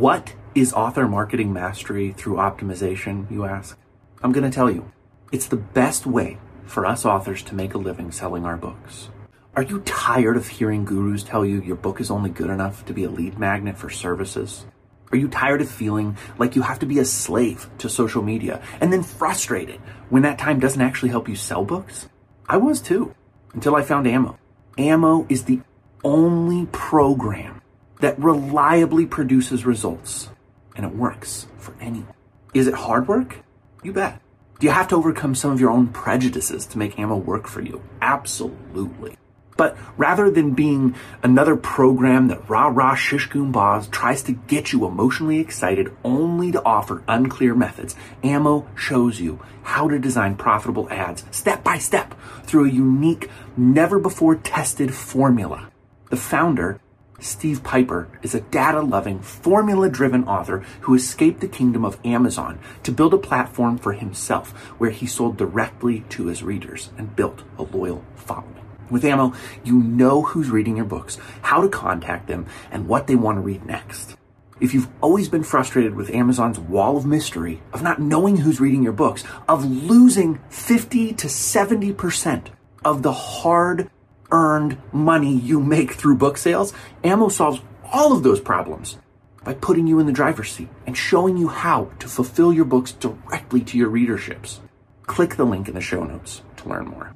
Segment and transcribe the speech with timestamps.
[0.00, 3.76] What is author marketing mastery through optimization, you ask?
[4.22, 4.90] I'm going to tell you.
[5.30, 9.10] It's the best way for us authors to make a living selling our books.
[9.54, 12.94] Are you tired of hearing gurus tell you your book is only good enough to
[12.94, 14.64] be a lead magnet for services?
[15.12, 18.62] Are you tired of feeling like you have to be a slave to social media
[18.80, 22.08] and then frustrated when that time doesn't actually help you sell books?
[22.48, 23.14] I was too,
[23.52, 24.38] until I found Ammo.
[24.78, 25.60] Ammo is the
[26.02, 27.59] only program
[28.00, 30.28] that reliably produces results,
[30.76, 32.14] and it works for anyone.
[32.52, 33.38] Is it hard work?
[33.82, 34.20] You bet.
[34.58, 37.62] Do you have to overcome some of your own prejudices to make Ammo work for
[37.62, 37.82] you?
[38.02, 39.16] Absolutely.
[39.56, 44.86] But rather than being another program that rah rah shish boss tries to get you
[44.86, 51.24] emotionally excited only to offer unclear methods, Ammo shows you how to design profitable ads
[51.30, 55.70] step by step through a unique, never before tested formula.
[56.08, 56.80] The founder,
[57.20, 62.58] Steve Pieper is a data loving, formula driven author who escaped the kingdom of Amazon
[62.82, 67.42] to build a platform for himself where he sold directly to his readers and built
[67.58, 68.64] a loyal following.
[68.90, 73.14] With Ammo, you know who's reading your books, how to contact them, and what they
[73.14, 74.16] want to read next.
[74.58, 78.82] If you've always been frustrated with Amazon's wall of mystery, of not knowing who's reading
[78.82, 82.46] your books, of losing 50 to 70%
[82.84, 83.90] of the hard
[84.32, 86.72] earned money you make through book sales,
[87.04, 87.60] Ammo solves
[87.92, 88.98] all of those problems
[89.44, 92.92] by putting you in the driver's seat and showing you how to fulfill your books
[92.92, 94.60] directly to your readerships.
[95.06, 97.14] Click the link in the show notes to learn more.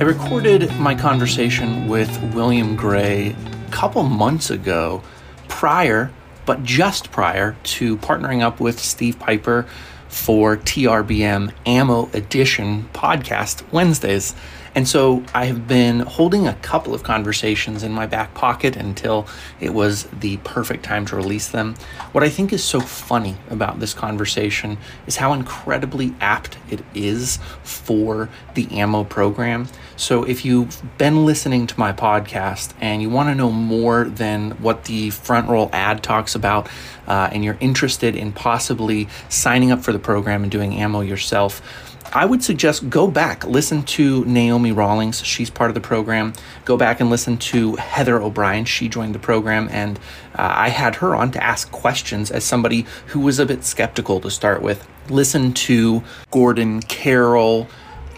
[0.00, 3.34] I recorded my conversation with William Gray
[3.66, 5.02] a couple months ago,
[5.48, 6.12] prior,
[6.46, 9.66] but just prior to partnering up with Steve Pieper
[10.08, 14.34] for TRBM Ammo Edition podcast Wednesdays.
[14.74, 19.26] And so I have been holding a couple of conversations in my back pocket until
[19.60, 21.74] it was the perfect time to release them.
[22.12, 27.38] What I think is so funny about this conversation is how incredibly apt it is
[27.62, 29.66] for the ammo program.
[29.98, 34.52] So if you've been listening to my podcast and you want to know more than
[34.62, 36.68] what the front roll ad talks about,
[37.08, 41.60] uh, and you're interested in possibly signing up for the program and doing ammo yourself,
[42.12, 45.22] I would suggest go back, listen to Naomi Rawlings.
[45.24, 46.32] She's part of the program.
[46.64, 48.66] Go back and listen to Heather O'Brien.
[48.66, 49.98] She joined the program, and
[50.34, 54.20] uh, I had her on to ask questions as somebody who was a bit skeptical
[54.20, 54.88] to start with.
[55.10, 57.66] Listen to Gordon Carroll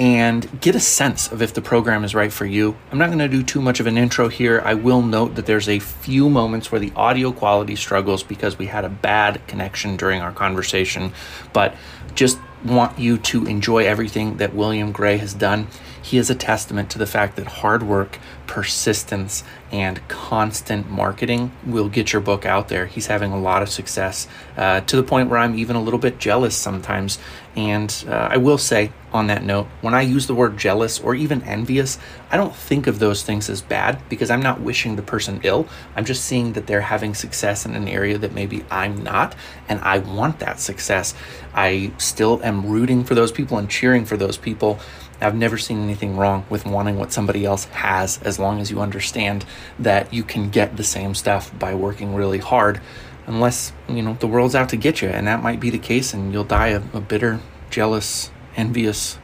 [0.01, 2.75] and get a sense of if the program is right for you.
[2.91, 4.63] I'm not going to do too much of an intro here.
[4.65, 8.65] I will note that there's a few moments where the audio quality struggles because we
[8.65, 11.13] had a bad connection during our conversation,
[11.53, 11.77] but
[12.15, 15.67] just want you to enjoy everything that William Gray has done.
[16.11, 21.89] He is a testament to the fact that hard work, persistence, and constant marketing will
[21.89, 22.87] get your book out there.
[22.87, 24.27] He's having a lot of success
[24.57, 27.21] uh, to the point where I'm even a little bit jealous sometimes.
[27.55, 31.15] And uh, I will say, on that note, when I use the word jealous or
[31.15, 31.97] even envious,
[32.29, 35.69] I don't think of those things as bad because I'm not wishing the person ill.
[35.95, 39.37] I'm just seeing that they're having success in an area that maybe I'm not,
[39.69, 41.15] and I want that success.
[41.55, 44.81] I still am rooting for those people and cheering for those people.
[45.21, 48.81] I've never seen anything wrong with wanting what somebody else has as long as you
[48.81, 49.45] understand
[49.79, 52.81] that you can get the same stuff by working really hard
[53.27, 56.15] unless you know the world's out to get you and that might be the case
[56.15, 59.19] and you'll die a, a bitter jealous envious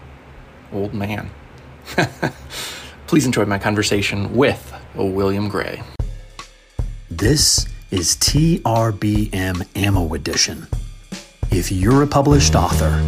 [0.72, 1.30] old man.
[3.06, 5.82] Please enjoy my conversation with william gray.
[7.10, 10.66] This is trbm ammo edition.
[11.50, 13.02] If you're a published author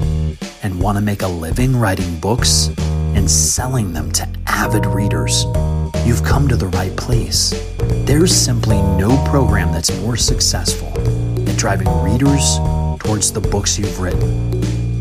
[0.62, 2.68] and want to make a living writing books
[3.14, 5.44] and selling them to avid readers,
[6.04, 7.50] you've come to the right place.
[8.06, 10.88] There's simply no program that's more successful
[11.48, 12.58] at driving readers
[13.00, 14.52] towards the books you've written.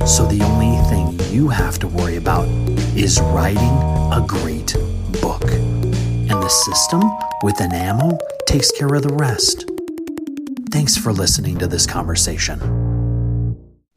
[0.06, 2.47] So the only thing you have to worry about
[2.95, 3.74] is writing
[4.13, 4.75] a great
[5.22, 5.44] book.
[5.44, 7.01] And the system
[7.44, 9.69] with an ammo takes care of the rest.
[10.71, 12.87] Thanks for listening to this conversation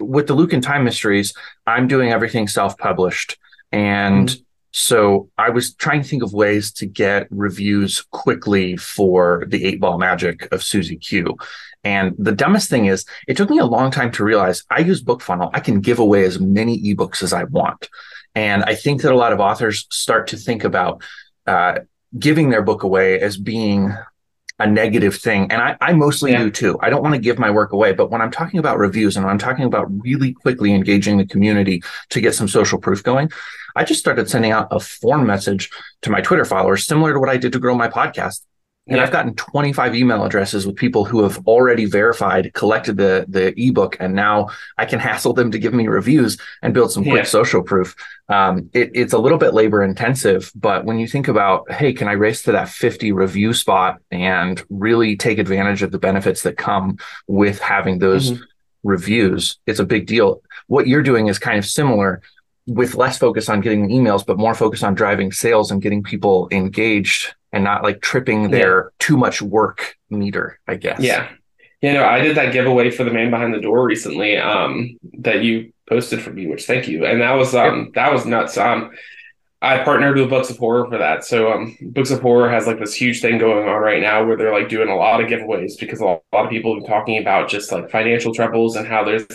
[0.00, 1.35] with the Luke and Time Mysteries,
[1.67, 3.38] I'm doing everything self published.
[3.73, 4.41] And mm-hmm.
[4.73, 9.81] so I was trying to think of ways to get reviews quickly for the eight
[9.81, 11.37] ball magic of Susie Q.
[11.85, 15.02] And the dumbest thing is, it took me a long time to realize I use
[15.02, 15.50] BookFunnel.
[15.55, 17.88] I can give away as many ebooks as I want.
[18.35, 21.03] And I think that a lot of authors start to think about
[21.46, 21.81] uh,
[22.19, 23.94] giving their book away as being
[24.61, 25.51] a negative thing.
[25.51, 26.45] And I, I mostly yeah.
[26.45, 26.79] do too.
[26.81, 29.27] I don't want to give my work away, but when I'm talking about reviews and
[29.27, 33.31] I'm talking about really quickly engaging the community to get some social proof going,
[33.75, 35.71] I just started sending out a form message
[36.03, 38.43] to my Twitter followers, similar to what I did to grow my podcast.
[38.91, 39.05] And yeah.
[39.05, 43.97] I've gotten 25 email addresses with people who have already verified, collected the the ebook,
[44.01, 47.23] and now I can hassle them to give me reviews and build some quick yeah.
[47.23, 47.95] social proof.
[48.29, 52.09] Um, it, it's a little bit labor intensive, but when you think about, hey, can
[52.09, 56.57] I race to that 50 review spot and really take advantage of the benefits that
[56.57, 56.99] come
[57.29, 58.43] with having those mm-hmm.
[58.83, 59.57] reviews?
[59.67, 60.43] It's a big deal.
[60.67, 62.23] What you're doing is kind of similar
[62.67, 66.49] with less focus on getting emails, but more focus on driving sales and getting people
[66.51, 68.88] engaged and not like tripping their yeah.
[68.99, 71.00] too much work meter, I guess.
[71.00, 71.29] Yeah.
[71.82, 75.43] You know, I did that giveaway for the man behind the door recently, um, that
[75.43, 77.05] you posted for me, which thank you.
[77.05, 78.56] And that was um that was nuts.
[78.56, 78.91] Um
[79.62, 81.25] I partnered with Books of Horror for that.
[81.25, 84.37] So um Books of Horror has like this huge thing going on right now where
[84.37, 86.82] they're like doing a lot of giveaways because a lot, a lot of people have
[86.82, 89.26] been talking about just like financial troubles and how there's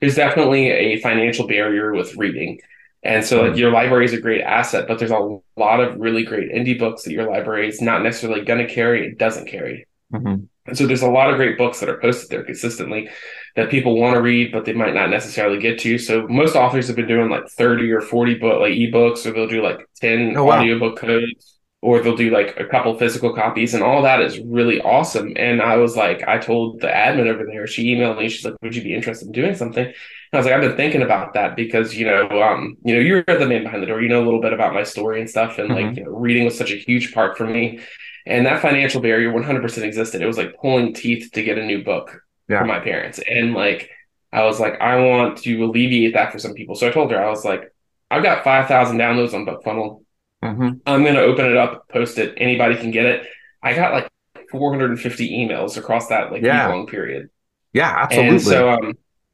[0.00, 2.60] there's definitely a financial barrier with reading.
[3.04, 6.24] And so like, your library is a great asset, but there's a lot of really
[6.24, 9.06] great indie books that your library is not necessarily going to carry.
[9.06, 9.86] It doesn't carry.
[10.12, 10.44] Mm-hmm.
[10.66, 13.10] And so there's a lot of great books that are posted there consistently
[13.56, 15.98] that people want to read, but they might not necessarily get to.
[15.98, 19.46] So most authors have been doing like 30 or 40 book like ebooks, or they'll
[19.46, 20.58] do like 10 oh, wow.
[20.58, 21.53] audiobook codes,
[21.84, 25.34] or they'll do like a couple physical copies, and all that is really awesome.
[25.36, 28.56] And I was like, I told the admin over there, she emailed me, she's like,
[28.62, 29.92] Would you be interested in doing something?
[30.32, 33.22] I was like, I've been thinking about that because you know, um, you know, you're
[33.22, 34.00] the man behind the door.
[34.00, 35.88] You know a little bit about my story and stuff, and mm-hmm.
[35.88, 37.80] like you know, reading was such a huge part for me.
[38.26, 40.22] And that financial barrier 100% existed.
[40.22, 42.60] It was like pulling teeth to get a new book yeah.
[42.60, 43.90] for my parents, and like
[44.32, 46.76] I was like, I want to alleviate that for some people.
[46.76, 47.72] So I told her, I was like,
[48.10, 50.03] I've got 5,000 downloads on BookFunnel.
[50.44, 50.68] Mm-hmm.
[50.86, 52.34] I'm going to open it up, post it.
[52.36, 53.26] Anybody can get it.
[53.62, 54.08] I got like
[54.50, 56.68] 450 emails across that like yeah.
[56.68, 57.30] long period.
[57.72, 58.30] Yeah, absolutely.
[58.30, 58.92] And so, um,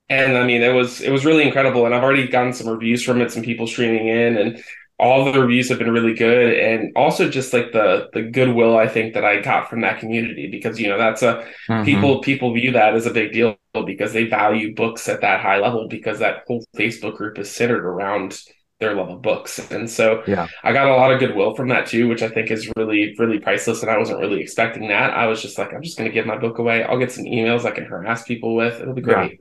[0.08, 1.84] and I mean, it was it was really incredible.
[1.84, 4.62] And I've already gotten some reviews from it, some people streaming in, and
[4.98, 6.58] all the reviews have been really good.
[6.58, 10.48] And also just like the the goodwill I think that I got from that community
[10.50, 11.84] because you know that's a mm-hmm.
[11.84, 15.58] people people view that as a big deal because they value books at that high
[15.58, 18.40] level because that whole Facebook group is centered around
[18.81, 19.59] their love of books.
[19.71, 20.47] And so yeah.
[20.65, 23.38] I got a lot of goodwill from that too, which I think is really, really
[23.38, 23.82] priceless.
[23.82, 25.11] And I wasn't really expecting that.
[25.11, 26.82] I was just like, I'm just going to give my book away.
[26.82, 28.81] I'll get some emails I can harass people with.
[28.81, 29.32] It'll be great.
[29.32, 29.37] Yeah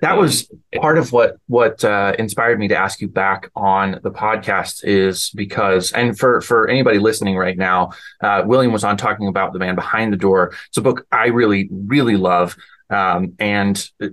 [0.00, 4.10] that was part of what what uh, inspired me to ask you back on the
[4.10, 7.90] podcast is because and for for anybody listening right now
[8.22, 11.26] uh, william was on talking about the man behind the door it's a book i
[11.26, 12.56] really really love
[12.88, 14.12] um, and it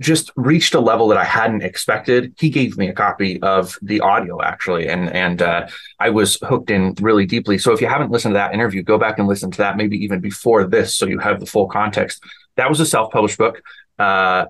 [0.00, 4.00] just reached a level that i hadn't expected he gave me a copy of the
[4.00, 5.66] audio actually and and uh,
[5.98, 8.96] i was hooked in really deeply so if you haven't listened to that interview go
[8.96, 12.22] back and listen to that maybe even before this so you have the full context
[12.56, 13.60] that was a self-published book
[13.98, 14.46] uh,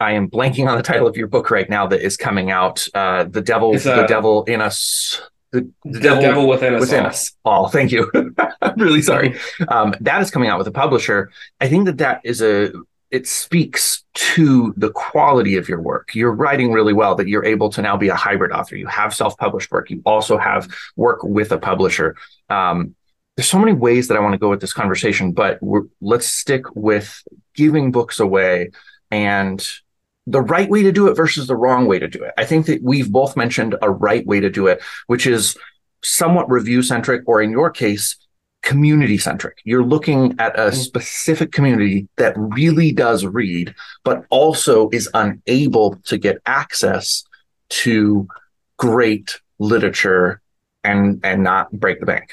[0.00, 2.86] I am blanking on the title of your book right now that is coming out.
[2.94, 5.20] Uh, the devil, the devil in us.
[5.52, 6.80] The, the, the devil, devil, within us.
[6.80, 7.06] Within all.
[7.06, 7.68] us all.
[7.68, 8.10] Thank you.
[8.60, 9.38] I'm really sorry.
[9.68, 11.30] Um, that is coming out with a publisher.
[11.60, 12.72] I think that that is a.
[13.14, 16.06] It speaks to the quality of your work.
[16.14, 17.14] You're writing really well.
[17.14, 18.76] That you're able to now be a hybrid author.
[18.76, 19.90] You have self-published work.
[19.90, 20.62] You also have
[20.96, 22.16] work with a publisher.
[22.50, 22.94] Um,
[23.34, 25.58] there's so many ways that I want to go with this conversation, but
[26.00, 27.22] let's stick with
[27.54, 28.70] giving books away
[29.10, 29.58] and
[30.26, 32.32] the right way to do it versus the wrong way to do it.
[32.38, 35.56] I think that we've both mentioned a right way to do it, which is
[36.02, 38.16] somewhat review centric, or in your case,
[38.64, 39.58] community centric.
[39.64, 40.76] You're looking at a mm-hmm.
[40.76, 47.24] specific community that really does read, but also is unable to get access
[47.68, 48.26] to
[48.78, 50.40] great literature
[50.82, 52.32] and and not break the bank.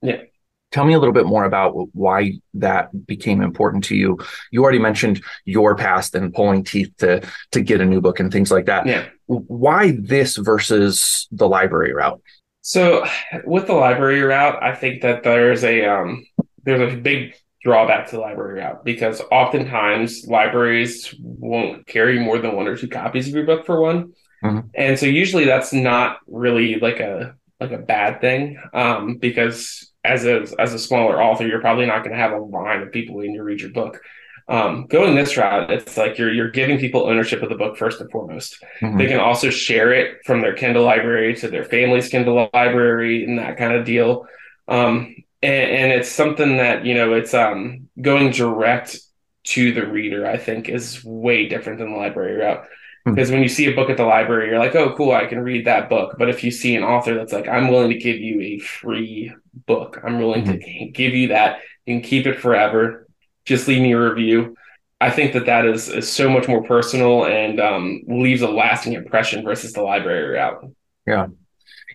[0.00, 0.22] Yeah.
[0.70, 4.18] Tell me a little bit more about why that became important to you.
[4.50, 8.32] You already mentioned your past and pulling teeth to to get a new book and
[8.32, 8.86] things like that.
[8.86, 9.06] Yeah.
[9.26, 12.20] Why this versus the library route?
[12.62, 13.04] So,
[13.44, 16.24] with the library route, I think that there's a um,
[16.64, 22.56] there's a big drawback to the library route because oftentimes libraries won't carry more than
[22.56, 24.12] one or two copies of your book for one.
[24.42, 24.68] Mm-hmm.
[24.74, 30.24] And so usually that's not really like a like a bad thing um, because as
[30.24, 33.16] a as a smaller author, you're probably not going to have a line of people
[33.16, 34.00] when you read your book.
[34.48, 38.00] Um, going this route, it's like you're you're giving people ownership of the book first
[38.00, 38.62] and foremost.
[38.80, 38.98] Mm-hmm.
[38.98, 43.38] They can also share it from their Kindle library to their family's Kindle library and
[43.38, 44.26] that kind of deal.
[44.68, 48.98] Um, and, and, it's something that you know it's um, going direct
[49.44, 50.26] to the reader.
[50.26, 52.64] I think is way different than the library route.
[53.04, 53.14] Hmm.
[53.14, 55.40] Because when you see a book at the library, you're like, oh, cool, I can
[55.40, 56.16] read that book.
[56.18, 59.32] But if you see an author that's like, I'm willing to give you a free
[59.66, 60.84] book, I'm willing mm-hmm.
[60.84, 63.01] to give you that, you can keep it forever.
[63.44, 64.56] Just leave me a review.
[65.00, 68.92] I think that that is, is so much more personal and um, leaves a lasting
[68.92, 70.64] impression versus the library route.
[71.06, 71.26] Yeah.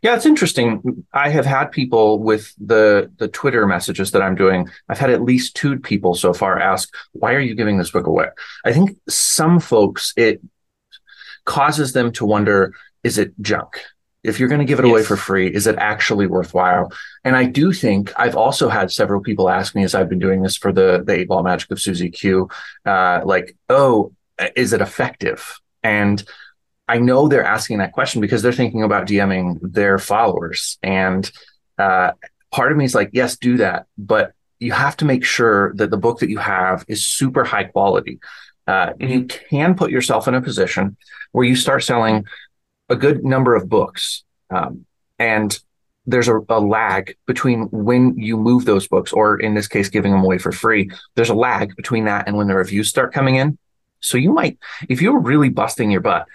[0.04, 1.06] Yeah, it's interesting.
[1.13, 4.70] I have had people with the the Twitter messages that I'm doing.
[4.89, 8.06] I've had at least two people so far ask, "Why are you giving this book
[8.06, 8.27] away?"
[8.63, 10.39] I think some folks it
[11.46, 12.74] causes them to wonder,
[13.04, 13.80] is it junk?
[14.27, 14.91] If you're going to give it yes.
[14.91, 16.91] away for free, is it actually worthwhile?
[17.24, 20.41] And I do think I've also had several people ask me as I've been doing
[20.41, 22.50] this for the the eight ball magic of Susie Q,
[22.86, 24.13] uh, like, "Oh,
[24.55, 26.24] is it effective?" And
[26.88, 30.77] I know they're asking that question because they're thinking about DMing their followers.
[30.81, 31.29] And
[31.77, 32.12] uh,
[32.51, 33.88] part of me is like, yes, do that.
[33.98, 37.65] But you have to make sure that the book that you have is super high
[37.65, 38.19] quality.
[38.65, 39.12] Uh, mm-hmm.
[39.12, 40.98] You can put yourself in a position
[41.31, 42.25] where you start selling
[42.89, 44.24] a good number of books.
[44.50, 44.86] Um,
[45.20, 45.58] and
[46.06, 50.13] there's a, a, lag between when you move those books, or in this case, giving
[50.13, 50.89] them away for free.
[51.15, 53.58] There's a lag between that and when the reviews start coming in.
[54.00, 56.25] So you might, if you're really busting your butt,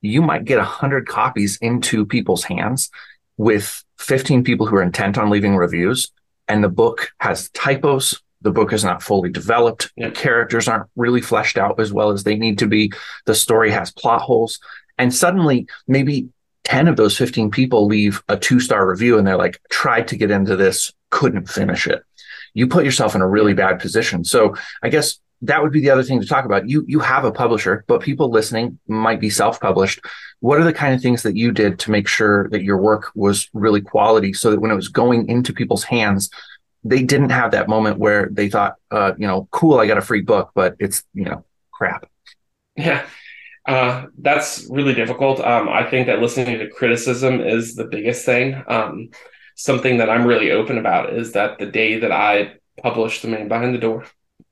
[0.00, 2.90] you might get 100 copies into people's hands
[3.36, 6.10] with 15 people who are intent on leaving reviews
[6.48, 11.20] and the book has typos the book is not fully developed the characters aren't really
[11.20, 12.92] fleshed out as well as they need to be
[13.26, 14.58] the story has plot holes
[15.02, 16.28] and suddenly maybe
[16.64, 20.16] 10 of those 15 people leave a two star review and they're like tried to
[20.16, 22.02] get into this couldn't finish it
[22.54, 25.90] you put yourself in a really bad position so i guess that would be the
[25.90, 26.68] other thing to talk about.
[26.68, 30.00] You you have a publisher, but people listening might be self-published.
[30.38, 33.10] What are the kind of things that you did to make sure that your work
[33.16, 36.30] was really quality so that when it was going into people's hands,
[36.84, 40.02] they didn't have that moment where they thought, uh, you know, cool, I got a
[40.02, 42.08] free book, but it's, you know, crap.
[42.76, 43.04] Yeah.
[43.66, 45.40] Uh, that's really difficult.
[45.40, 48.62] Um, I think that listening to criticism is the biggest thing.
[48.66, 49.10] Um,
[49.54, 53.48] something that I'm really open about is that the day that I published The Man
[53.48, 54.06] Behind the Door,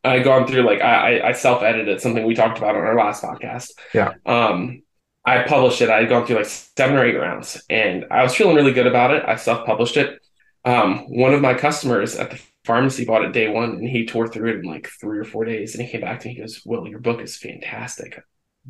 [0.05, 2.97] I had gone through like I I self edited something we talked about on our
[2.97, 3.73] last podcast.
[3.93, 4.13] Yeah.
[4.25, 4.83] Um,
[5.25, 5.91] I published it.
[5.91, 8.87] I had gone through like seven or eight rounds, and I was feeling really good
[8.87, 9.25] about it.
[9.27, 10.21] I self published it.
[10.65, 14.29] Um, one of my customers at the pharmacy bought it day one, and he tore
[14.29, 15.75] through it in like three or four days.
[15.75, 16.35] And he came back to me.
[16.35, 18.23] He goes, "Well, your book is fantastic,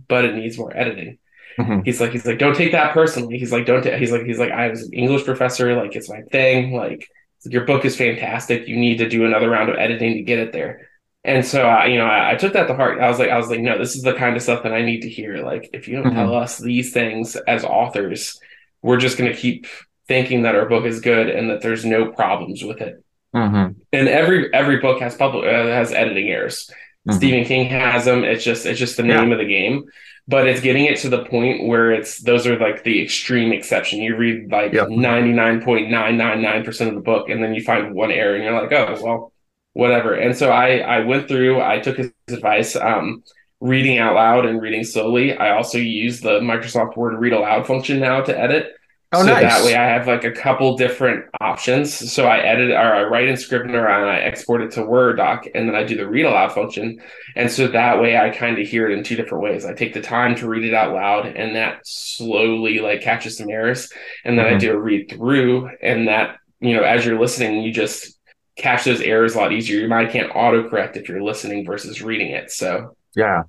[0.09, 1.19] but it needs more editing."
[1.59, 1.81] Mm-hmm.
[1.85, 3.39] He's like, he's like, don't take that personally.
[3.39, 3.85] He's like, don't.
[3.85, 5.75] He's like, he's like, I was an English professor.
[5.75, 6.75] Like, it's my thing.
[6.75, 7.09] Like,
[7.45, 8.69] your book is fantastic.
[8.69, 10.89] You need to do another round of editing to get it there.
[11.23, 12.99] And so, I, you know, I, I, took that to heart.
[13.01, 14.83] I was like, I was like, no, this is the kind of stuff that I
[14.83, 15.45] need to hear.
[15.45, 16.17] Like, if you don't mm-hmm.
[16.17, 18.41] tell us these things as authors,
[18.81, 19.67] we're just going to keep
[20.09, 23.05] thinking that our book is good and that there's no problems with it.
[23.35, 23.79] Mm-hmm.
[23.93, 26.69] And every every book has public uh, has editing errors.
[27.09, 27.17] Mm-hmm.
[27.17, 28.25] Stephen King has them.
[28.25, 29.35] It's just it's just the name yeah.
[29.35, 29.85] of the game.
[30.29, 34.01] But it's getting it to the point where it's those are like the extreme exception.
[34.01, 37.55] You read like ninety nine point nine nine nine percent of the book, and then
[37.55, 39.33] you find one error, and you're like, oh well
[39.73, 40.15] whatever.
[40.15, 43.23] And so I I went through, I took his advice, um,
[43.61, 45.37] reading out loud and reading slowly.
[45.37, 48.73] I also use the Microsoft Word read aloud function now to edit.
[49.13, 49.43] Oh, so nice.
[49.43, 52.13] that way I have like a couple different options.
[52.13, 55.47] So I edit or I write in Scrivener and I export it to Word doc
[55.53, 57.01] and then I do the read aloud function.
[57.35, 59.65] And so that way I kind of hear it in two different ways.
[59.65, 63.51] I take the time to read it out loud and that slowly like catches some
[63.51, 63.93] errors.
[64.25, 64.55] And then mm-hmm.
[64.55, 68.17] I do a read through and that, you know, as you're listening, you just
[68.55, 69.81] catch those errors a lot easier.
[69.81, 72.53] Your mind can't autocorrect if you're listening versus reading it.
[72.53, 73.43] So yeah,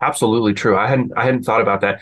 [0.00, 0.76] absolutely true.
[0.76, 2.00] I hadn't I hadn't thought about that.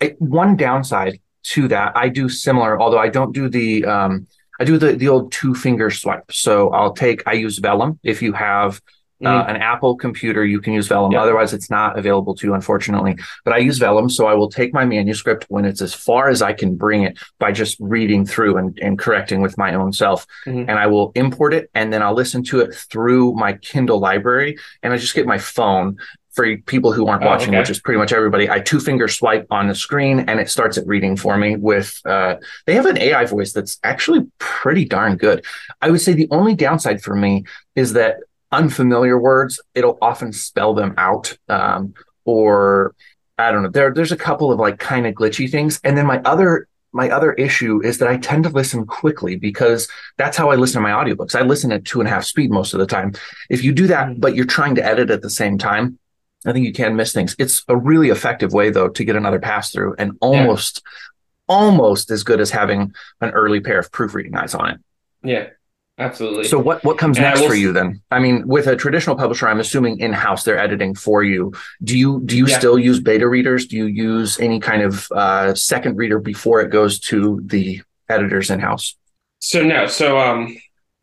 [0.00, 4.26] I, one downside to that, I do similar, although I don't do the um,
[4.60, 6.30] I do the the old two finger swipe.
[6.30, 7.98] So I'll take I use Vellum.
[8.02, 8.80] If you have
[9.22, 9.50] uh, mm-hmm.
[9.50, 11.12] an Apple computer, you can use Vellum.
[11.12, 11.20] Yep.
[11.20, 13.16] Otherwise, it's not available to you, unfortunately.
[13.44, 16.40] But I use Vellum, so I will take my manuscript when it's as far as
[16.40, 20.26] I can bring it by just reading through and, and correcting with my own self.
[20.46, 20.70] Mm-hmm.
[20.70, 24.58] And I will import it, and then I'll listen to it through my Kindle library.
[24.82, 25.98] And I just get my phone
[26.32, 27.58] for people who aren't oh, watching, okay.
[27.58, 30.76] which is pretty much everybody, I two finger swipe on the screen and it starts
[30.76, 35.16] it reading for me with, uh, they have an AI voice that's actually pretty darn
[35.16, 35.44] good.
[35.80, 37.44] I would say the only downside for me
[37.74, 38.18] is that
[38.52, 41.36] unfamiliar words, it'll often spell them out.
[41.48, 41.94] Um,
[42.24, 42.94] or
[43.38, 43.70] I don't know.
[43.70, 45.80] There, there's a couple of like kind of glitchy things.
[45.82, 49.88] And then my other my other issue is that I tend to listen quickly because
[50.16, 51.36] that's how I listen to my audiobooks.
[51.36, 53.12] I listen at two and a half speed most of the time.
[53.48, 54.20] If you do that, mm-hmm.
[54.20, 55.98] but you're trying to edit at the same time,
[56.46, 57.36] I think you can miss things.
[57.38, 61.56] It's a really effective way though to get another pass through and almost yeah.
[61.56, 64.80] almost as good as having an early pair of proofreading eyes on it.
[65.22, 65.48] Yeah.
[65.98, 66.44] Absolutely.
[66.44, 68.00] So what what comes and next for you then?
[68.10, 71.52] I mean, with a traditional publisher, I'm assuming in house they're editing for you.
[71.84, 72.58] Do you do you yeah.
[72.58, 73.66] still use beta readers?
[73.66, 78.50] Do you use any kind of uh, second reader before it goes to the editors
[78.50, 78.96] in house?
[79.40, 79.86] So no.
[79.86, 80.56] So um,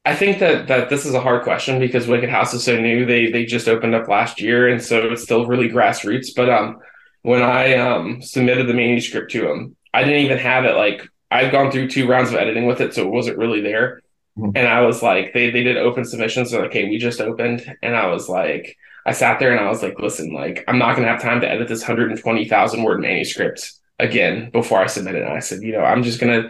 [0.08, 3.06] I think that that this is a hard question because Wicked House is so new.
[3.06, 6.30] They they just opened up last year, and so it's still really grassroots.
[6.34, 6.80] But um,
[7.24, 11.52] when I um submitted the manuscript to them, I didn't even have it like I've
[11.52, 14.00] gone through two rounds of editing with it, so it wasn't really there.
[14.38, 14.52] Mm-hmm.
[14.56, 16.52] And I was like, they they did open submissions.
[16.52, 19.68] So like, hey, we just opened, and I was like, I sat there and I
[19.68, 23.74] was like, listen, like I'm not gonna have time to edit this 120,000 word manuscript
[24.00, 25.24] again before I submit it.
[25.24, 26.48] And I said, you know, I'm just gonna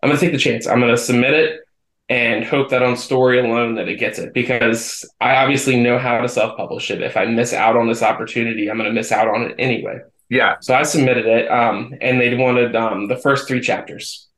[0.00, 0.68] I'm gonna take the chance.
[0.68, 1.60] I'm gonna submit it
[2.10, 6.20] and hope that on story alone that it gets it because I obviously know how
[6.20, 7.02] to self-publish it.
[7.02, 10.00] If I miss out on this opportunity, I'm gonna miss out on it anyway.
[10.28, 10.56] Yeah.
[10.60, 14.28] So I submitted it, um, and they wanted um, the first three chapters,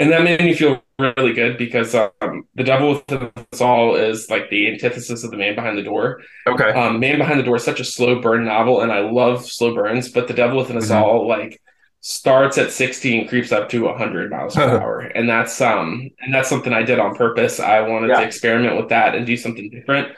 [0.00, 4.28] and that made me feel really good because um, the devil within us all is
[4.28, 6.20] like the antithesis of the man behind the door.
[6.46, 6.70] Okay.
[6.70, 9.74] Um, man behind the door is such a slow burn novel, and I love slow
[9.74, 11.02] burns, but the devil within us mm-hmm.
[11.02, 11.60] all like
[12.02, 15.00] starts at 60 and creeps up to 100 miles per hour.
[15.00, 17.60] And that's um and that's something i did on purpose.
[17.60, 18.20] I wanted yeah.
[18.20, 20.14] to experiment with that and do something different.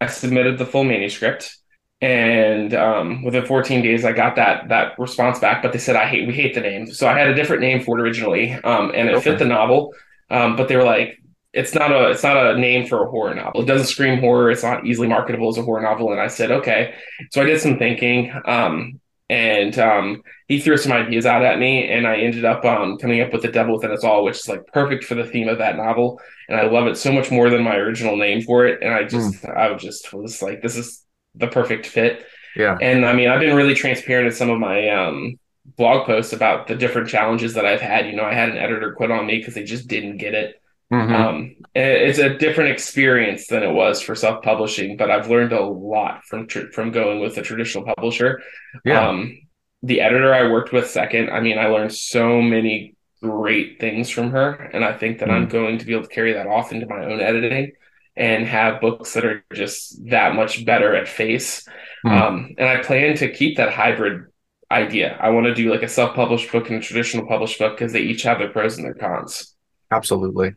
[0.00, 1.56] I submitted the full manuscript
[2.02, 6.06] and um, within 14 days i got that that response back but they said i
[6.06, 6.86] hate we hate the name.
[6.86, 9.30] So i had a different name for it originally um, and it okay.
[9.30, 9.94] fit the novel
[10.30, 11.20] um, but they were like
[11.52, 13.62] it's not a it's not a name for a horror novel.
[13.62, 14.50] It doesn't scream horror.
[14.50, 16.12] It's not easily marketable as a horror novel.
[16.12, 16.94] And i said okay.
[17.32, 21.88] So i did some thinking um, and um, he threw some ideas out at me
[21.88, 24.48] and i ended up um, coming up with the devil within us all which is
[24.48, 27.48] like perfect for the theme of that novel and i love it so much more
[27.48, 29.56] than my original name for it and i just mm.
[29.56, 32.26] i just was like this is the perfect fit.
[32.56, 32.76] Yeah.
[32.80, 35.38] And I mean, I've been really transparent in some of my um,
[35.76, 38.06] blog posts about the different challenges that I've had.
[38.06, 40.60] You know, I had an editor quit on me because they just didn't get it.
[40.92, 41.14] Mm-hmm.
[41.14, 46.24] Um, it's a different experience than it was for self-publishing, but I've learned a lot
[46.24, 48.42] from tr- from going with a traditional publisher.
[48.84, 49.08] Yeah.
[49.08, 49.38] Um,
[49.82, 54.32] the editor I worked with second, I mean, I learned so many great things from
[54.32, 55.44] her, and I think that mm-hmm.
[55.44, 57.72] I'm going to be able to carry that off into my own editing
[58.16, 61.66] and have books that are just that much better at face.
[62.04, 62.20] Mm.
[62.20, 64.26] Um, and I plan to keep that hybrid
[64.70, 65.16] idea.
[65.20, 67.92] I want to do like a self published book and a traditional published book because
[67.92, 69.54] they each have their pros and their cons.
[69.90, 70.54] Absolutely.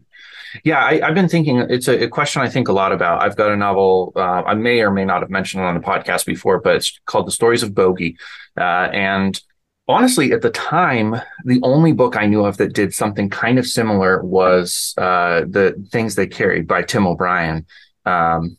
[0.64, 1.58] Yeah, I, have been thinking.
[1.70, 3.22] It's a, a, question I think a lot about.
[3.22, 5.80] I've got a novel uh, I may or may not have mentioned it on the
[5.80, 8.18] podcast before, but it's called "The Stories of Bogey,"
[8.58, 9.40] uh, and
[9.88, 13.66] honestly, at the time, the only book I knew of that did something kind of
[13.66, 17.66] similar was uh, the Things They Carried by Tim O'Brien.
[18.06, 18.58] Um,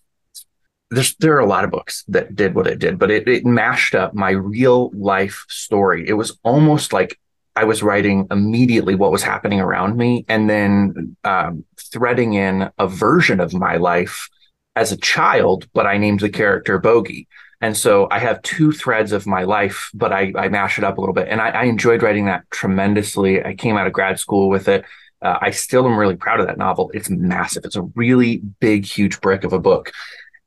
[0.91, 3.45] there's there are a lot of books that did what it did, but it, it
[3.45, 6.09] mashed up my real life story.
[6.09, 7.19] It was almost like
[7.57, 12.89] I was writing immediately what was happening around me, and then um, threading in a
[12.89, 14.29] version of my life
[14.75, 15.69] as a child.
[15.73, 17.29] But I named the character Bogey.
[17.61, 20.99] And so I have two threads of my life, but I, I mash it up
[20.99, 21.29] a little bit.
[21.29, 23.43] And I, I enjoyed writing that tremendously.
[23.43, 24.85] I came out of grad school with it.
[25.23, 26.91] Uh, I still am really proud of that novel.
[26.93, 27.65] It's massive.
[27.65, 29.93] It's a really big, huge brick of a book.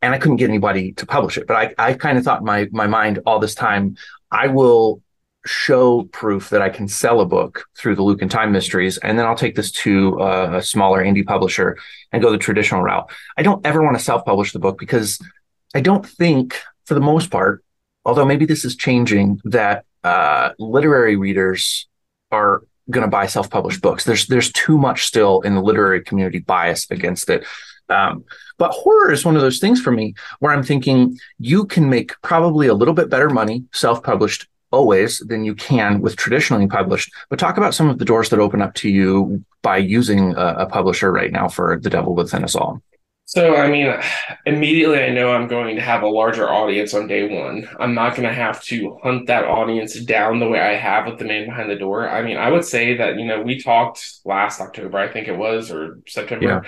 [0.03, 1.47] And I couldn't get anybody to publish it.
[1.47, 3.97] But I, I kind of thought my, my mind all this time,
[4.29, 5.01] I will
[5.47, 9.17] show proof that I can sell a book through the Luke and Time Mysteries, and
[9.17, 11.77] then I'll take this to a, a smaller indie publisher
[12.11, 13.09] and go the traditional route.
[13.37, 15.19] I don't ever want to self-publish the book because
[15.73, 17.63] I don't think for the most part,
[18.05, 21.87] although maybe this is changing, that uh, literary readers
[22.31, 24.03] are going to buy self-published books.
[24.05, 27.45] There's there's too much still in the literary community bias against it.
[27.89, 28.25] Um,
[28.57, 32.11] but horror is one of those things for me where I'm thinking you can make
[32.21, 34.47] probably a little bit better money self-published
[34.77, 37.11] always than you can with traditionally published.
[37.29, 40.47] But talk about some of the doors that open up to you by using a,
[40.63, 42.81] a publisher right now for The Devil Within Us All.
[43.25, 43.93] So, I mean,
[44.45, 47.67] immediately I know I'm going to have a larger audience on day one.
[47.77, 51.19] I'm not going to have to hunt that audience down the way I have with
[51.19, 52.07] the man behind the door.
[52.07, 55.37] I mean, I would say that, you know, we talked last October, I think it
[55.37, 56.45] was, or September.
[56.45, 56.61] Yeah.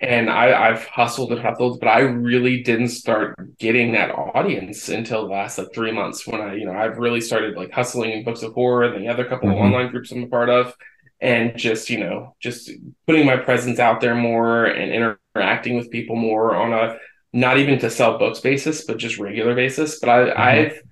[0.00, 5.26] And I, I've hustled and hustled, but I really didn't start getting that audience until
[5.26, 8.24] the last like three months when I, you know, I've really started like hustling in
[8.24, 9.58] books of horror and the other couple mm-hmm.
[9.58, 10.74] of online groups I'm a part of
[11.20, 12.70] and just you know just
[13.06, 16.96] putting my presence out there more and interacting with people more on a
[17.32, 20.40] not even to sell books basis but just regular basis but i mm-hmm.
[20.40, 20.82] i've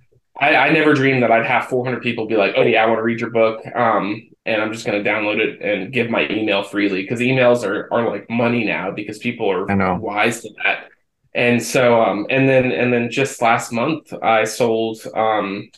[0.41, 2.99] I, I never dreamed that I'd have 400 people be like, "Oh yeah, I want
[2.99, 6.27] to read your book," um, and I'm just going to download it and give my
[6.29, 9.67] email freely because emails are are like money now because people are
[9.99, 10.89] wise to that.
[11.35, 15.71] And so, um, and then and then just last month, I sold um,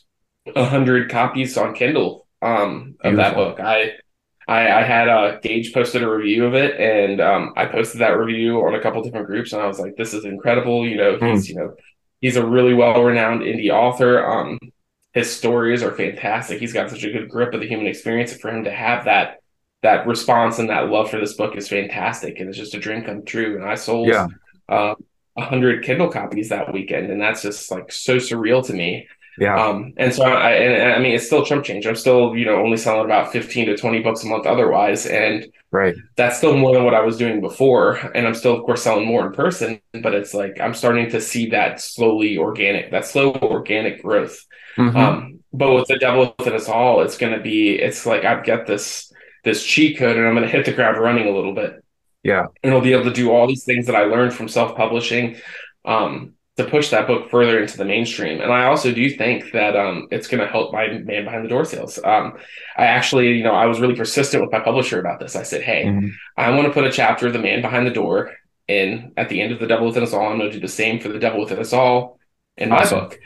[0.54, 3.16] a hundred copies on Kindle um, of Beautiful.
[3.16, 3.60] that book.
[3.60, 3.92] I
[4.48, 8.18] I, I had uh, Gage posted a review of it, and um, I posted that
[8.18, 11.12] review on a couple different groups, and I was like, "This is incredible!" You know,
[11.12, 11.48] he's mm.
[11.48, 11.74] you know
[12.20, 14.24] he's a really well renowned indie author.
[14.24, 14.58] Um,
[15.12, 16.60] his stories are fantastic.
[16.60, 18.32] He's got such a good grip of the human experience.
[18.32, 19.38] For him to have that
[19.82, 23.04] that response and that love for this book is fantastic, and it's just a dream
[23.04, 23.56] come true.
[23.56, 24.28] And I sold yeah.
[24.68, 24.94] uh,
[25.38, 29.08] hundred Kindle copies that weekend, and that's just like so surreal to me.
[29.40, 29.58] Yeah.
[29.58, 31.86] Um, and so I, and, I mean, it's still chump change.
[31.86, 35.06] I'm still, you know, only selling about 15 to 20 books a month otherwise.
[35.06, 35.94] And right.
[36.16, 37.96] that's still more than what I was doing before.
[38.14, 41.22] And I'm still, of course, selling more in person, but it's like I'm starting to
[41.22, 44.46] see that slowly organic, that slow organic growth.
[44.76, 44.94] Mhm.
[44.94, 48.44] Um, but with the devil within us all, it's going to be, it's like I've
[48.44, 49.10] got this,
[49.42, 51.82] this cheat code and I'm going to hit the ground running a little bit
[52.22, 52.46] yeah.
[52.62, 55.36] and I'll be able to do all these things that I learned from self publishing
[55.84, 58.40] um, to push that book further into the mainstream.
[58.40, 61.48] And I also do think that um, it's going to help my man behind the
[61.48, 61.98] door sales.
[62.04, 62.34] Um,
[62.76, 65.36] I actually, you know, I was really persistent with my publisher about this.
[65.36, 66.10] I said, hey, Mhm.
[66.36, 68.32] I want to put a chapter of the man behind the door
[68.68, 70.28] in at the end of the Devil Within Us All.
[70.28, 72.18] I'm going to do the same for the Devil Within Us All
[72.56, 73.00] in my Awesome.
[73.00, 73.18] book.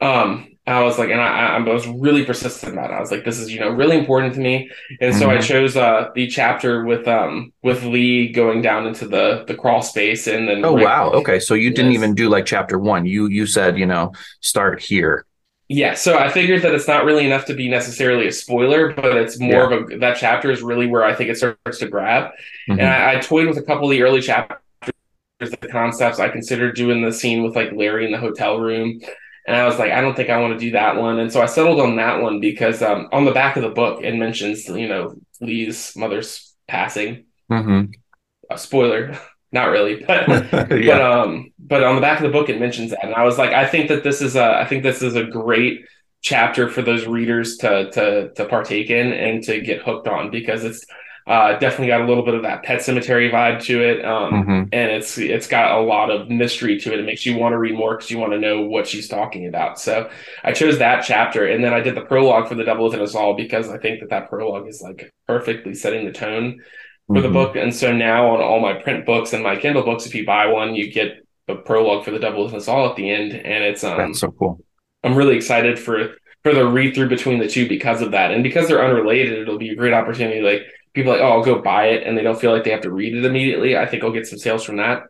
[0.00, 2.94] Um, I was like, and I, I was really persistent about it.
[2.94, 4.70] I was like, this is, you know, really important to me.
[5.00, 5.42] And so I Mhm.
[5.42, 10.26] chose uh the chapter with um with Lee going down into the the crawl space
[10.26, 11.10] and then Oh wow.
[11.10, 11.38] Okay.
[11.40, 11.98] So you didn't Yes.
[12.00, 13.06] even do like chapter one.
[13.06, 15.24] You you said, you know, start here.
[15.72, 19.16] Yeah, so I figured that it's not really enough to be necessarily a spoiler, but
[19.16, 22.32] it's more of a that chapter is really where I think it starts to grab.
[22.68, 22.78] Mhm.
[22.80, 24.58] And I, I toyed with a couple of the early chapters,
[25.38, 26.18] the concepts.
[26.18, 29.00] I considered doing the scene with like Larry in the hotel room.
[29.50, 31.18] And I was like, I don't think I want to do that one.
[31.18, 34.00] And so I settled on that one because um, on the back of the book,
[34.04, 37.24] it mentions, you know, Lee's mother's passing.
[37.50, 37.92] Mhm.
[38.48, 39.18] A spoiler,
[39.52, 43.04] not really, but but um but on the back of the book it mentions that
[43.04, 45.24] and i was like i think that this is a i think this is a
[45.24, 45.80] great
[46.20, 50.64] chapter for those readers to to to partake in and to get hooked on because
[50.64, 50.84] it's
[51.30, 54.68] uh definitely got a little bit of that pet sematary vibe to it um Mhm.
[54.72, 57.58] and it's it's got a lot of mystery to it it makes you want to
[57.58, 60.10] read more because you want to know what she's talking about so
[60.44, 63.14] i chose that chapter and then i did the prologue for the devil within us
[63.14, 66.58] all because i think that that prologue is like perfectly setting the tone
[67.06, 67.32] for the Mhm.
[67.32, 67.56] book.
[67.56, 70.46] And so now on all my print books and my Kindle books, if you buy
[70.46, 71.16] one, you get
[71.48, 73.32] a prologue for the Devil Within Us All at the end.
[73.32, 74.60] And it's um That's so cool.
[75.02, 76.14] I'm really excited for
[76.44, 78.30] for the read through between the two because of that.
[78.30, 80.40] And because they're unrelated, it'll be a great opportunity.
[80.40, 80.62] Like
[80.94, 82.82] people are like, oh, I'll go buy it and they don't feel like they have
[82.82, 83.76] to read it immediately.
[83.76, 85.04] I think I'll get some sales from that.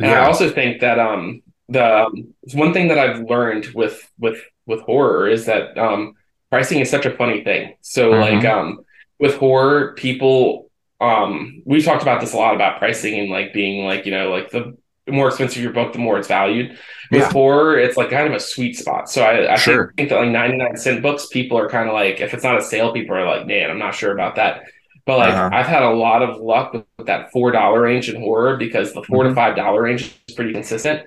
[0.00, 4.42] And I also think that um the um, one thing that I've learned with with
[4.66, 6.14] with horror is that um
[6.50, 7.74] pricing is such a funny thing.
[7.80, 8.20] So Mhm.
[8.20, 8.80] like um
[9.18, 10.70] with horror, people
[11.00, 14.30] um we talked about this a lot about pricing and like being like, you know,
[14.30, 14.76] like the
[15.08, 16.78] more expensive your book, the more it's valued.
[17.10, 17.30] With Yeah.
[17.30, 19.10] horror, it's like kind of a sweet spot.
[19.10, 19.92] So I, I Sure.
[19.96, 22.62] think that like 99 cent books, people are kind of like, if it's not a
[22.62, 24.62] sale, people are like, man, I'm not sure about that.
[25.06, 25.50] But like Uh-huh.
[25.52, 28.92] I've had a lot of luck with, with that four dollar range in horror because
[28.94, 29.28] the 4 Mhm.
[29.28, 31.02] to five dollar range is pretty consistent.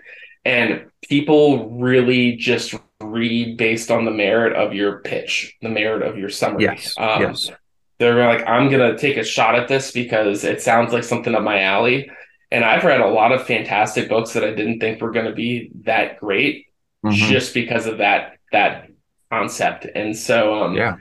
[0.45, 6.17] And people really just read based on the merit of your pitch, the merit of
[6.17, 6.63] your summary.
[6.63, 6.93] Yes.
[6.97, 7.51] Um, yes.
[7.99, 11.41] they're like, I'm gonna take a shot at this because it sounds like something up
[11.41, 12.09] my alley.
[12.51, 15.71] And I've read a lot of fantastic books that I didn't think were gonna be
[15.85, 16.67] that great
[17.03, 17.13] Mhm.
[17.13, 18.87] just because of that that
[19.31, 19.85] concept.
[19.95, 20.95] And so um Yeah.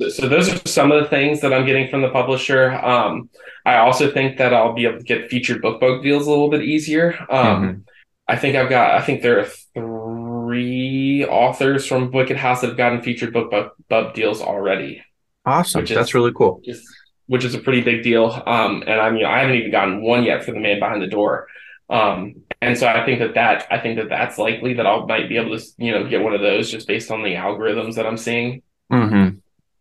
[0.00, 2.72] So those are some of the things that I'm getting from the publisher.
[2.72, 3.28] Um
[3.64, 6.50] I also think that I'll be able to get featured book book deals a little
[6.50, 7.16] bit easier.
[7.30, 7.82] Um Mhm.
[8.28, 12.76] I think I've got I think there are three authors from Wicked House that have
[12.76, 15.02] gotten featured book book, book deals already
[15.44, 15.80] Awesome.
[15.80, 16.58] which is- That's really cool.
[16.58, 16.96] which is
[17.28, 18.40] which is a pretty big deal.
[18.46, 21.08] Um, and I mean, I haven't even gotten one yet for the man behind the
[21.08, 21.48] door.
[21.90, 25.28] Um, and so I think that that I think that that's likely that I might
[25.28, 28.06] be able to you know get one of those just based on the algorithms that
[28.06, 28.62] I'm seeing.
[28.90, 29.28] hmm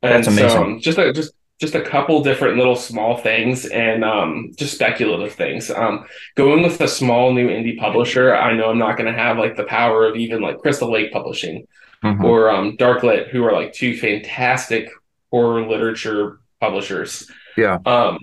[0.06, 0.62] And That's so amazing.
[0.64, 5.34] um, just a, just just a couple different little small things and um, just speculative
[5.34, 5.72] things.
[5.72, 9.38] Um, going with a small new indie publisher, I know I'm not going to have
[9.38, 11.66] like the power of even like Crystal Lake Publishing
[12.04, 12.24] Mhm.
[12.24, 14.90] or um, Darklit, who are like two fantastic
[15.32, 17.32] horror literature publishers.
[17.58, 17.80] Yeah.
[17.86, 18.20] Um,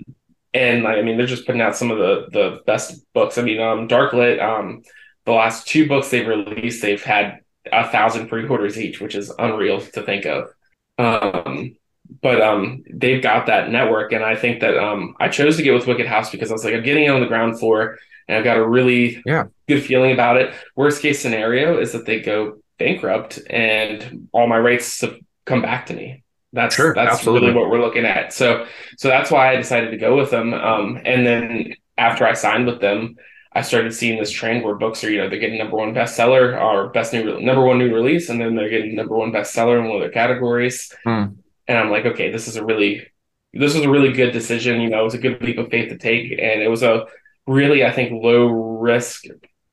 [0.53, 3.37] and I mean, they're just putting out some of the the best books.
[3.39, 4.83] I mean, um, Darklit, um,
[5.25, 7.39] the last two books they've released, they've had
[7.71, 10.49] a thousand pre-orders each, which is unreal to think of.
[10.97, 11.75] Um,
[12.21, 15.73] but um, they've got that network, and I think that um, I chose to get
[15.73, 18.37] with Wicked House because I was like, I'm getting it on the ground floor, and
[18.37, 19.45] I've got a really Yeah.
[19.67, 20.53] good feeling about it.
[20.75, 25.87] Worst case scenario is that they go bankrupt, and all my rates have come back
[25.87, 26.23] to me.
[26.51, 27.49] That's Sure, that's absolutely.
[27.49, 28.31] really what we're looking at.
[28.31, 30.53] So so that's why I decided to go with them.
[30.53, 33.15] Um, and then after I signed with them,
[33.55, 36.59] I started seeing this trend where books are, you know, they're getting number one bestseller
[36.59, 39.85] or best new number one new release, and then they're getting number one bestseller in
[39.85, 40.91] one of their categories.
[41.03, 41.25] Hmm.
[41.67, 43.07] And I'm like, okay, this is a really
[43.53, 44.81] this was a really good decision.
[44.81, 47.05] You know, it was a good leap of faith to take, and it was a
[47.45, 49.25] really, I think, low risk,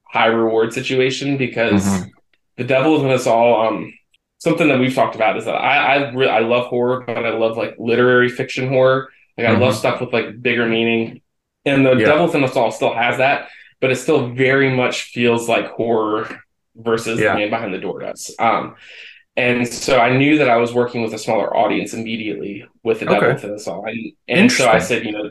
[0.05, 2.11] high reward situation because Mhm.
[2.59, 3.67] the devil is in us all.
[3.67, 3.95] Um,
[4.39, 7.31] something that we've talked about is that I I re- I love horror, but I
[7.31, 9.09] love like literary fiction horror.
[9.39, 9.79] Like I love Mhm.
[9.79, 11.23] stuff with like bigger meaning,
[11.65, 12.05] and the Yeah.
[12.07, 13.49] devil in us all still has that,
[13.81, 16.41] but it still very much feels like horror
[16.77, 17.33] versus Yeah.
[17.35, 18.35] the man behind the door does.
[18.39, 18.77] Um,
[19.37, 23.07] and so I knew that I was working with a smaller audience immediately with the
[23.07, 23.85] devil within us all.
[23.87, 25.31] And, and so I said, you know,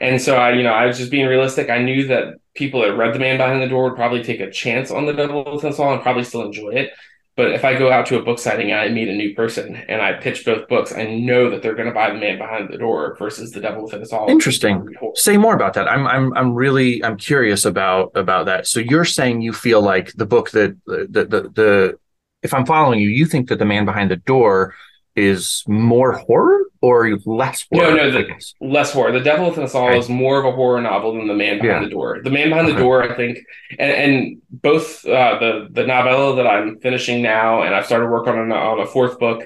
[0.00, 1.68] and so I, you know, I was just being realistic.
[1.70, 4.50] I knew that people that read The Man Behind the Door would probably take a
[4.50, 6.90] chance on the devil within us all and probably still enjoy it.
[7.34, 9.74] But if I go out to a book signing and I meet a new person
[9.74, 12.68] and I pitch both books, I know that they're going to buy The Man Behind
[12.68, 14.28] the Door versus The Devil Within Us All.
[14.30, 14.86] Interesting.
[15.14, 15.88] Say more about that.
[15.88, 18.66] I'm I'm I'm really I'm curious about about that.
[18.66, 21.98] So you're saying you feel like the book that the the, the
[22.42, 24.74] if I'm following you, you think that the man behind the door
[25.14, 27.94] is more horror or less horror?
[27.96, 28.26] no, I the-
[28.60, 29.12] less horror.
[29.12, 29.98] The Devil Within Us All Okay.
[29.98, 31.88] is more of a horror novel than The Man Behind Yeah.
[31.88, 32.20] the Door.
[32.24, 32.76] The Man Behind Okay.
[32.76, 33.38] the Door, I think,
[33.78, 38.26] and, and both uh, the the novella that I'm finishing now, and I've started work
[38.26, 39.44] on a, on a fourth book.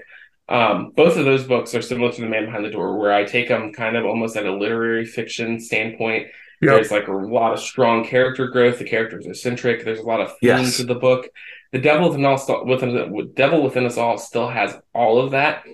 [0.48, 3.24] Um, both of those books are similar to The Man Behind the Door, where I
[3.24, 6.28] take them kind of almost at a literary fiction standpoint.
[6.62, 6.72] Yep.
[6.74, 8.78] There's like a lot of strong character growth.
[8.78, 9.84] The characters are centric.
[9.84, 10.76] There's a lot of themes Yes.
[10.78, 11.28] to the book.
[11.72, 15.64] The Devil Within Us, within, Devil Within Us All still has all of that,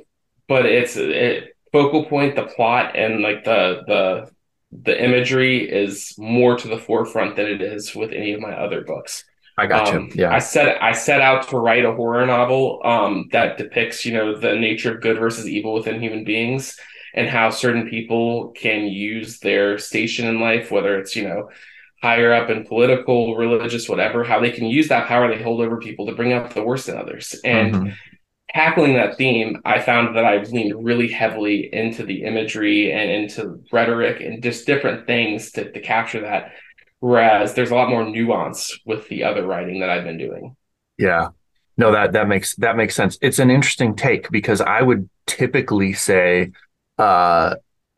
[0.48, 4.30] but it's it, focal point, the plot, and like the the
[4.72, 8.80] the imagery is more to the forefront than it is with any of my other
[8.82, 9.24] books.
[9.58, 10.22] I got Um, you.
[10.22, 10.34] Yeah.
[10.34, 14.34] I set I set out to write a horror novel um, that depicts, you know,
[14.38, 16.78] the nature of good versus evil within human beings
[17.14, 21.50] and how certain people can use their station in life, whether it's, you know,
[22.02, 25.76] higher up in political, religious, whatever, how they can use that power they hold over
[25.78, 27.36] people to bring out the worst in others.
[27.44, 27.96] And Mhm.
[28.54, 33.60] tackling that theme, I found that I've leaned really heavily into the imagery and into
[33.72, 36.52] rhetoric and just different things to, to capture that.
[37.00, 40.56] Whereas there's a lot more nuance with the other writing that I've been doing.
[40.98, 41.28] Yeah.
[41.76, 43.18] No, that that makes that makes sense.
[43.22, 46.52] It's an interesting take because I would typically say
[46.98, 47.54] uh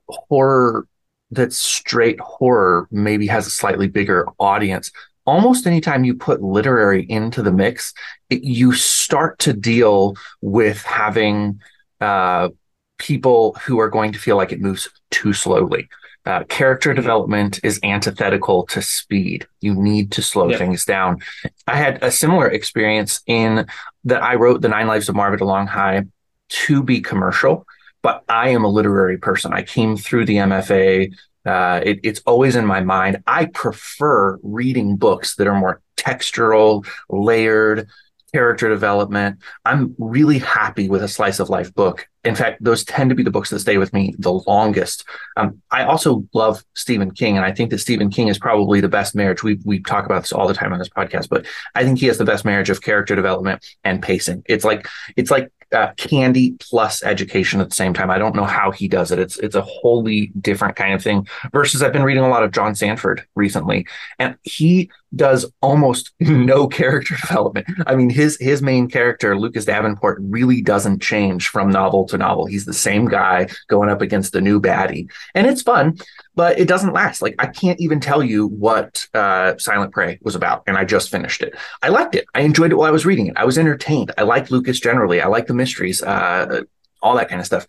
[0.08, 0.86] horror
[1.34, 4.90] that's straight horror maybe has a slightly bigger audience.
[5.26, 7.94] Almost anytime you put literary into the mix,
[8.30, 11.60] it, you start to deal with having
[12.00, 12.48] uh
[12.98, 15.88] people who are going to feel like it moves too slowly.
[16.26, 16.96] Uh, character Mhm.
[16.96, 19.46] development is antithetical to speed.
[19.60, 20.58] You need to slow Yeah.
[20.58, 21.18] things down.
[21.66, 23.66] I had a similar experience in
[24.04, 26.04] that I wrote The Nine Lives of Marva DeLong High
[26.50, 27.66] to be commercial,
[28.04, 29.54] but I am a literary person.
[29.54, 31.10] I came through the MFA.
[31.46, 33.22] Uh, it, it's always in my mind.
[33.26, 37.88] I prefer reading books that are more textural, layered,
[38.34, 39.38] character development.
[39.64, 42.06] I'm really happy with a slice of life book.
[42.24, 45.04] In fact, those tend to be the books that stay with me the longest.
[45.36, 48.88] Um, I also love Stephen King, and I think that Stephen King is probably the
[48.88, 49.42] best marriage.
[49.42, 52.06] We we talk about this all the time on this podcast, but I think he
[52.06, 54.42] has the best marriage of character development and pacing.
[54.46, 58.10] It's like it's like uh, candy plus education at the same time.
[58.10, 59.18] I don't know how he does it.
[59.18, 61.26] It's it's a wholly different kind of thing.
[61.52, 63.86] Versus, I've been reading a lot of John Sandford recently,
[64.18, 67.66] and he does almost no character development.
[67.86, 72.46] I mean, his his main character, Lucas Davenport, really doesn't change from novel to novel.
[72.46, 75.98] He's the same guy going up against the new baddie, and it's fun,
[76.34, 77.22] but it doesn't last.
[77.22, 81.10] Like I can't even tell you what uh, Silent Prey was about, and I just
[81.10, 81.54] finished it.
[81.82, 82.26] I liked it.
[82.34, 83.34] I enjoyed it while I was reading it.
[83.36, 84.12] I was entertained.
[84.18, 85.20] I like Lucas generally.
[85.20, 86.62] I like the mysteries, uh,
[87.02, 87.66] all that kind of stuff.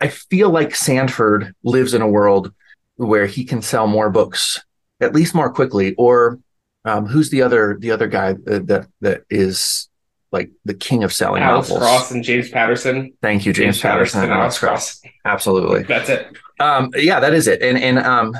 [0.00, 2.52] I feel like Sandford lives in a world
[2.96, 4.60] where he can sell more books,
[5.00, 5.94] at least more quickly.
[5.94, 6.40] Or
[6.84, 9.88] um, who's the other the other guy that that, that is
[10.30, 11.84] like the king of selling Alex novels?
[11.84, 13.12] Cross and James Patterson.
[13.20, 15.02] Thank you, James, Patterson and Alex Cross.
[15.24, 15.82] Absolutely.
[15.84, 16.36] That's it.
[16.58, 17.62] Um, yeah, that is it.
[17.62, 18.36] And and um,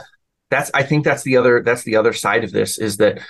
[0.50, 3.20] that's I think that's the other that's the other side of this is that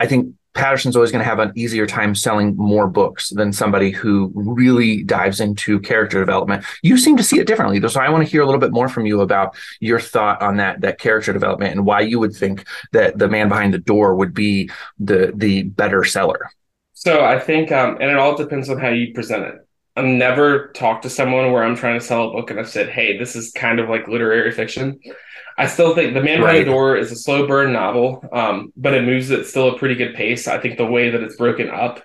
[0.00, 3.90] I think Patterson's always going to have an easier time selling more books than somebody
[3.90, 6.64] who really dives into character development.
[6.82, 8.88] You seem to see it differently, so I want to hear a little bit more
[8.88, 12.66] from you about your thought on that that character development and why you would think
[12.92, 16.50] that the man behind the door would be the the better seller.
[16.94, 19.54] So I think, um, and it all depends on how you present it.
[19.94, 22.88] I've never talked to someone where I'm trying to sell a book and I've said,
[22.88, 24.98] "Hey, this is kind of like literary fiction."
[25.58, 28.94] I still think The Man Behind the Door is a slow burn novel, um, but
[28.94, 30.46] it moves at still a pretty good pace.
[30.46, 32.00] I think the way that it's broken up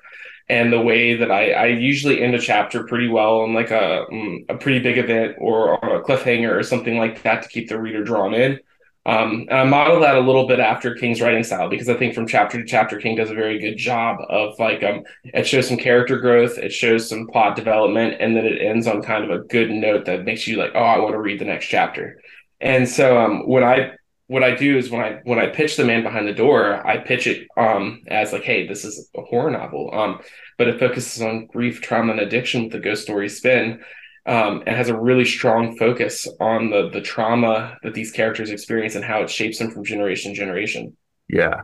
[0.50, 4.06] and the way that I, I usually end a chapter pretty well on like a
[4.12, 7.70] mm, a pretty big event or on a cliffhanger or something like that to keep
[7.70, 8.60] the reader drawn in.
[9.06, 12.16] Um, and I model that a little bit after King's writing style because I think
[12.16, 15.68] from chapter to chapter, King does a very good job of like um, it shows
[15.68, 19.30] some character growth, it shows some plot development, and then it ends on kind of
[19.30, 22.20] a good note that makes you like, oh, I want to read the next chapter.
[22.64, 23.92] And so um, when I
[24.28, 26.98] what I do is when I when I pitch the man behind the door, I
[26.98, 30.22] pitch it um, as like, hey, this is a horror novel, um,
[30.58, 33.82] but it focuses on grief, trauma, and addiction with a ghost story spin,
[34.26, 38.96] um, and has a really strong focus on the the trauma that these characters experience
[38.96, 40.98] and how it shapes them from generation to generation.
[41.30, 41.62] Yeah.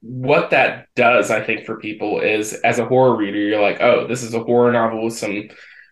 [0.00, 4.06] what that does, I think, for people is as a horror reader, you're like, oh,
[4.06, 5.48] this is a horror novel with some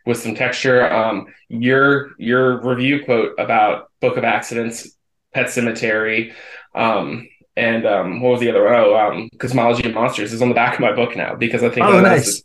[0.06, 0.90] with some texture.
[0.90, 4.88] Um, your your review quote about Book of Accidents,
[5.34, 6.32] Pet Sematary,
[6.74, 8.74] um, and um, what was the other one?
[8.74, 11.68] Oh, um, Cosmology of Monsters is on the back of my book now because I
[11.68, 12.24] think Oh, that nice.
[12.24, 12.44] that's the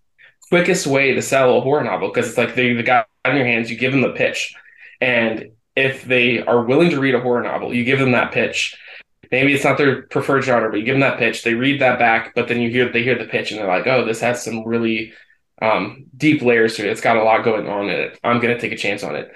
[0.50, 3.46] quickest way to sell a horror novel because it's like they the guy in your
[3.46, 4.54] hands, you give them the pitch,
[5.00, 8.76] and if they are willing to read a horror novel, you give them that pitch.
[9.32, 11.44] Maybe it's not their preferred genre, but you give them that pitch.
[11.44, 13.88] They read that back, but then you hear they hear the pitch and they're like,
[13.88, 15.14] "Oh, this has some really
[15.62, 16.92] um, deep layers to it.
[16.92, 18.20] It's got a lot going on in it.
[18.24, 19.32] I'm going to take a chance on it."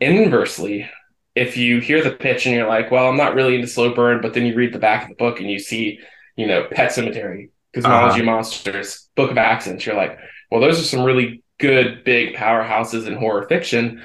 [0.00, 0.88] Inversely,
[1.34, 4.20] if you hear the pitch and you're like, "Well, I'm not really into slow burn,"
[4.20, 6.00] but then you read the back of the book and you see,
[6.36, 10.18] you know, Pet Sematary, Cosmology of Monsters, Book of Accidents, you're like,
[10.50, 14.02] "Well, those are some really good big powerhouses in horror fiction."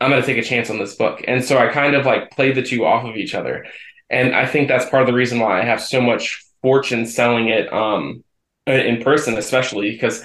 [0.00, 1.24] I'm going to take a chance on this book.
[1.26, 3.66] And so I kind of like played the two off of each other.
[4.10, 7.48] And I think that's part of the reason why I have so much fortune selling
[7.48, 8.24] it um,
[8.66, 10.24] in person, especially because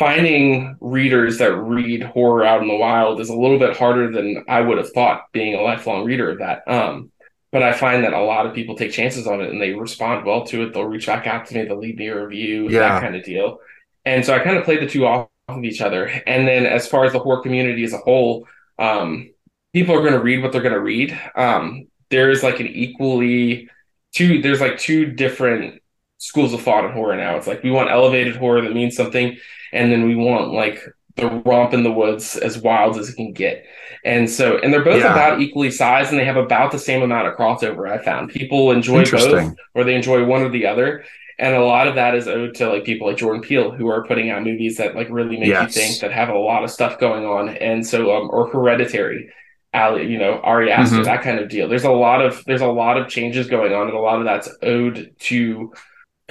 [0.00, 4.46] finding readers that read horror out in the wild is a little bit harder than
[4.48, 6.62] I would have thought being a lifelong reader of that.
[6.66, 7.12] Um,
[7.52, 10.24] but I find that a lot of people take chances on it and they respond
[10.24, 10.72] well to it.
[10.72, 12.78] They'll reach back out to me, they'll leave me a review, Yeah.
[12.80, 13.58] that kind of deal.
[14.06, 16.06] And so I kind of played the two off of each other.
[16.26, 19.28] And then as far as the horror community as a whole, um,
[19.74, 21.20] people are going to read what they're going to read.
[21.36, 23.68] Um, there's like an equally
[24.14, 24.40] two.
[24.40, 25.82] There's like two different
[26.16, 27.36] schools of thought in horror now.
[27.36, 29.36] It's like we want elevated horror that means something,
[29.72, 30.82] and then we want like
[31.16, 33.64] the romp in the woods as wild as it can get.
[34.04, 35.12] And so, and they're both Yeah.
[35.12, 37.90] about equally sized, and they have about the same amount of crossover.
[37.90, 41.04] I found people enjoy both, or they enjoy one or the other.
[41.38, 44.04] And a lot of that is owed to like people like Jordan Peele who are
[44.04, 45.74] putting out movies that like really make Yes.
[45.74, 47.48] you think that have a lot of stuff going on.
[47.56, 49.30] And so um or hereditary,
[49.72, 51.04] Ali, you know, Ari Aster, Mhm.
[51.04, 51.66] that kind of deal.
[51.68, 54.24] There's a lot of there's a lot of changes going on, and a lot of
[54.26, 55.72] that's owed to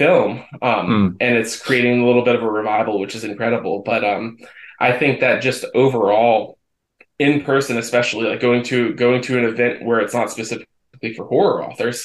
[0.02, 0.30] film.
[0.68, 1.06] Um Mm.
[1.24, 3.74] and it's creating a little bit of a revival, which is incredible.
[3.90, 4.22] But um
[4.88, 6.38] I think that just overall
[7.26, 11.24] in person, especially like going to going to an event where it's not specifically for
[11.32, 11.98] horror authors,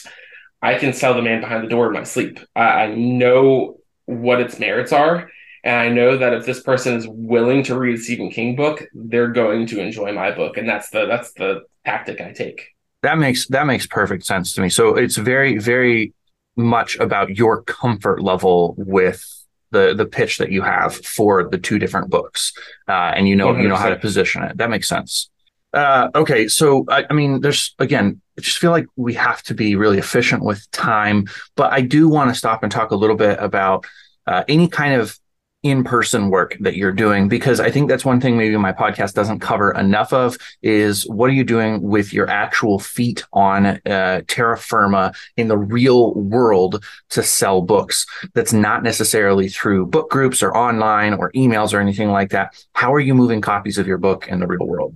[0.62, 2.34] I can sell the man behind the door in my sleep.
[2.56, 3.78] I, I know
[4.24, 5.18] what its merits are,
[5.64, 8.78] and I know that if this person is willing to read a Stephen King book,
[9.12, 11.50] they're going to enjoy my book, and that's the that's the
[11.86, 12.60] tactic I take.
[13.06, 14.70] That makes that makes perfect sense to me.
[14.70, 16.14] So it's very very
[16.56, 19.24] much about your comfort level with
[19.72, 22.54] the the pitch that you have for the two different books,
[22.88, 24.58] uh, and you know you know how to position it.
[24.58, 25.30] That makes sense.
[25.74, 29.54] Uh, okay, so I, I mean, there's again, I just feel like we have to
[29.54, 33.18] be really efficient with time, but I do want to stop and talk a little
[33.18, 33.86] bit about
[34.26, 35.20] uh, any kind of
[35.66, 39.40] in-person work that you're doing because I think that's one thing maybe my podcast doesn't
[39.40, 44.58] cover enough of is what are you doing with your actual feet on uh, terra
[44.58, 50.56] firma in the real world to sell books that's not necessarily through book groups or
[50.56, 54.28] online or emails or anything like that how are you moving copies of your book
[54.28, 54.94] in the real world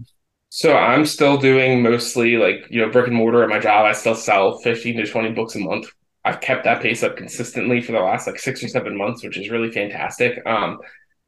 [0.50, 3.86] So I'm still doing mostly like you know brick and mortar at my job.
[3.86, 5.88] I still sell 15 to 20 books a month.
[6.30, 9.38] I've kept that pace up consistently for the last like six or seven months, which
[9.38, 10.46] is really fantastic.
[10.46, 10.80] Um,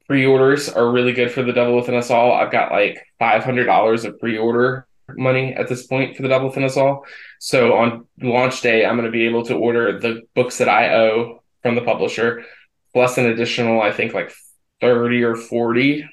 [0.06, 2.34] pre-orders are really good for the Devil Within Us All.
[2.34, 6.78] I've got like $500 of pre-order money at this point for the Devil Within Us
[6.78, 7.06] All.
[7.40, 10.94] So on launch day, I'm going to be able to order the books that I
[10.94, 12.46] owe from the publisher,
[12.94, 14.32] plus an additional, I think like
[14.82, 16.08] 30 or 40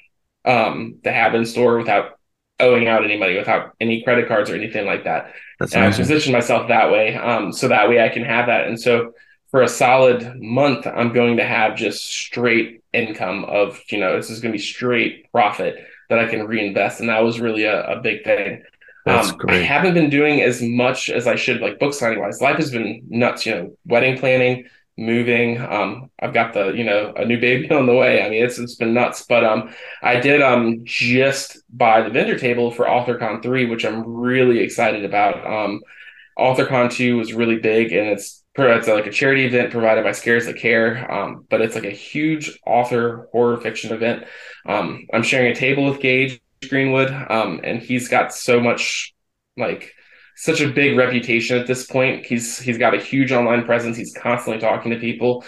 [0.45, 2.18] um, to have in store without
[2.59, 5.33] owing out any money, without any credit cards or anything like that.
[5.59, 8.47] that's And I amazing position myself that way, um, so that way I can have
[8.47, 8.67] that.
[8.67, 9.13] And so
[9.51, 14.29] for a solid month, I'm going to have just straight income of, you know, this
[14.29, 15.75] is going to be straight profit
[16.09, 16.99] that I can reinvest.
[16.99, 18.63] And that was really a, a big thing.
[19.05, 22.41] That's Um, I haven't been doing as much as I should, like book signing wise.
[22.41, 24.65] Life has been nuts, you know, wedding planning,
[24.99, 25.59] moving.
[25.61, 28.23] Um, I've got the, you know, a new baby on the way.
[28.23, 29.25] I mean, it's it's been nuts.
[29.27, 34.03] But um, I did um just buy the vendor table for AuthorCon three, which I'm
[34.05, 35.45] really excited about.
[35.45, 35.81] Um,
[36.37, 40.45] AuthorCon two was really big, and it's it's like a charity event provided by Scares
[40.45, 41.09] That Care.
[41.11, 44.25] Um, but it's like a huge author horror fiction event.
[44.65, 49.13] Um, I'm sharing a table with Gage Greenwood, um, and he's got so much
[49.55, 49.93] like
[50.39, 52.25] such a big reputation at this point.
[52.25, 53.97] He's he's got a huge online presence.
[53.97, 55.43] He's constantly talking to people,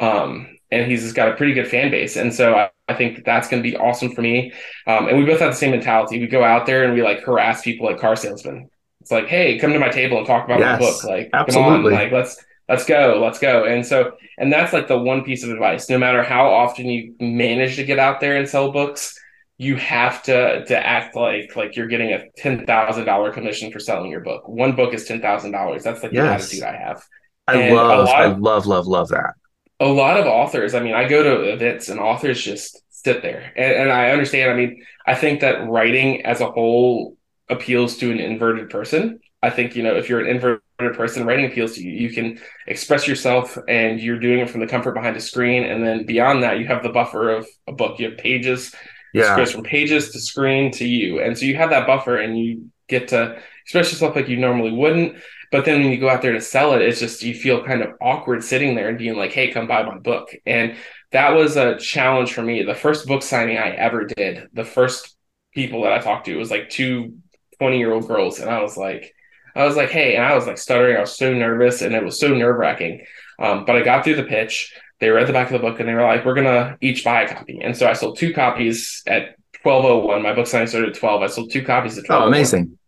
[0.00, 2.16] um, and he's got a pretty good fan base.
[2.16, 4.52] And so I, I think that that's going to be awesome for me.
[4.86, 6.20] Um, and we both have the same mentality.
[6.20, 8.68] We go out there and we like harass people like car salesmen.
[9.00, 11.04] It's like, hey, come to my table and talk about Yes, my book.
[11.04, 11.72] Like, absolutely.
[11.72, 13.64] come on, like let's let's go, let's go.
[13.64, 15.88] And so, and that's like the one piece of advice.
[15.88, 19.18] No matter how often you manage to get out there and sell books,
[19.58, 23.80] you have to to act like like you're getting a ten thousand dollar commission for
[23.80, 24.48] selling your book.
[24.48, 25.84] One book is ten thousand dollars.
[25.84, 27.02] That's like the attitude I have.
[27.46, 29.34] I And love, I of- love, love, love that.
[29.80, 33.52] a lot of authors, I mean, I go to events and authors just sit there.
[33.56, 34.50] And, and I understand.
[34.50, 37.16] I mean, I think that writing as a whole
[37.48, 39.20] appeals to an inverted person.
[39.42, 40.62] I think, you know, if you're an inverted
[40.96, 41.90] person, writing appeals to you.
[41.92, 45.64] You can express yourself and you're doing it from the comfort behind a screen.
[45.64, 47.98] And then beyond that, you have the buffer of a book.
[47.98, 48.74] You have pages,
[49.14, 49.34] Yeah.
[49.34, 51.20] it goes from pages to screen to you.
[51.20, 54.72] And so you have that buffer and you get to express yourself like you normally
[54.72, 55.16] wouldn't.
[55.50, 57.80] But then when you go out there to sell it, it's just you feel kind
[57.80, 60.30] of awkward sitting there and being like, hey, come buy my book.
[60.44, 60.74] And
[61.12, 62.64] that was a challenge for me.
[62.64, 65.16] The first book signing I ever did, the first
[65.54, 67.18] people that I talked to was like two
[67.60, 68.40] 20 year old girls.
[68.40, 69.14] And I was like,
[69.54, 70.96] I was like, hey, and I was like stuttering.
[70.96, 73.04] I was so nervous and it was so nerve wracking.
[73.38, 74.74] Um, but I got through the pitch.
[75.00, 77.04] They read the back of the book and they were like, we're going to each
[77.04, 77.60] buy a copy.
[77.62, 80.22] And so I sold two copies at 1201.
[80.22, 81.22] My book signing started at 12.
[81.22, 82.22] I sold two copies at 12.
[82.22, 82.78] Oh, amazing.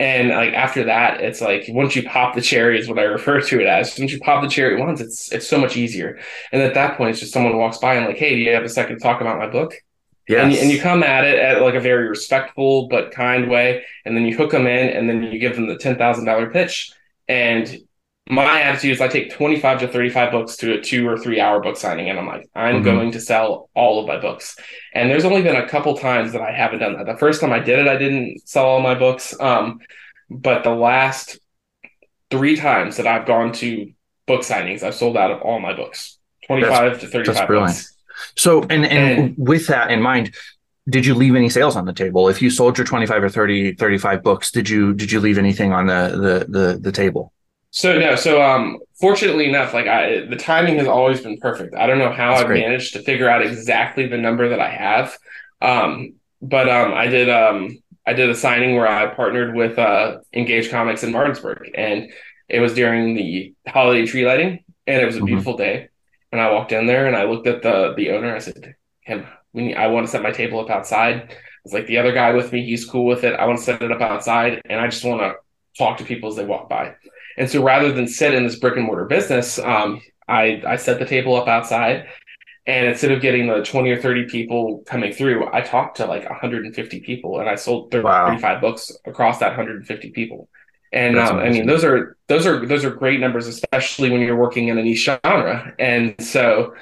[0.00, 3.40] And like after that, it's like once you pop the cherry is what I refer
[3.40, 3.96] to it as.
[3.98, 6.18] Once you pop the cherry once, it's it's so much easier.
[6.52, 8.64] And at that point, it's just someone walks by and like, hey, do you have
[8.64, 9.74] a second to talk about my book?
[10.28, 10.42] Yes.
[10.44, 14.16] And, and you come at it at like a very respectful but kind way, and
[14.16, 16.92] then you hook them in, and then you give them the ten thousand dollar pitch.
[17.28, 17.78] And
[18.28, 21.18] my attitude is I take twenty five to thirty five books to a two or
[21.18, 22.84] three hour book signing, and I'm like, I'm Mhm.
[22.84, 24.56] going to sell all of my books.
[24.94, 27.06] And there's only been a couple times that I haven't done that.
[27.06, 29.38] The first time I did it, I didn't sell all my books.
[29.38, 29.80] Um,
[30.30, 31.38] but the last
[32.30, 33.92] three times that I've gone to
[34.26, 37.72] book signings, I've sold out of all my books, twenty five to thirty that's brilliant.
[37.74, 37.94] books.
[38.36, 40.34] So, and, and And- with that in mind,
[40.88, 42.28] did you leave any sales on the table?
[42.28, 45.72] If you sold your 25 or 30, 35 books, did you, did you leave anything
[45.72, 47.32] on the, the, the, the table?
[47.76, 51.74] So no, so um, fortunately enough, like I, the timing has always been perfect.
[51.74, 52.60] I don't know how That's I've great.
[52.62, 55.16] managed to figure out exactly the number that I have,
[55.60, 60.18] um, but um, I did um, I did a signing where I partnered with uh,
[60.32, 62.12] Engage Comics in Martinsburg, and
[62.48, 65.26] it was during the holiday tree lighting, and it was a Mhm.
[65.26, 65.88] beautiful day.
[66.30, 68.34] And I walked in there and I looked at the the owner.
[68.36, 71.72] I said, "Him, we need, I want to set my table up outside." I was
[71.72, 73.34] like, "The other guy with me, he's cool with it.
[73.34, 75.34] I want to set it up outside, and I just want to
[75.76, 76.94] talk to people as they walk by."
[77.36, 80.98] And so rather than sit in this brick and mortar business, um, I, I set
[80.98, 82.06] the table up outside.
[82.66, 86.28] And instead of getting the 20 or 30 people coming through, I talked to like
[86.28, 88.26] 150 people and I sold 30, Wow.
[88.28, 90.48] 35 books across that 150 people.
[90.92, 94.36] And um, I mean, those are those are those are great numbers, especially when you're
[94.36, 95.74] working in a niche genre.
[95.78, 96.74] And so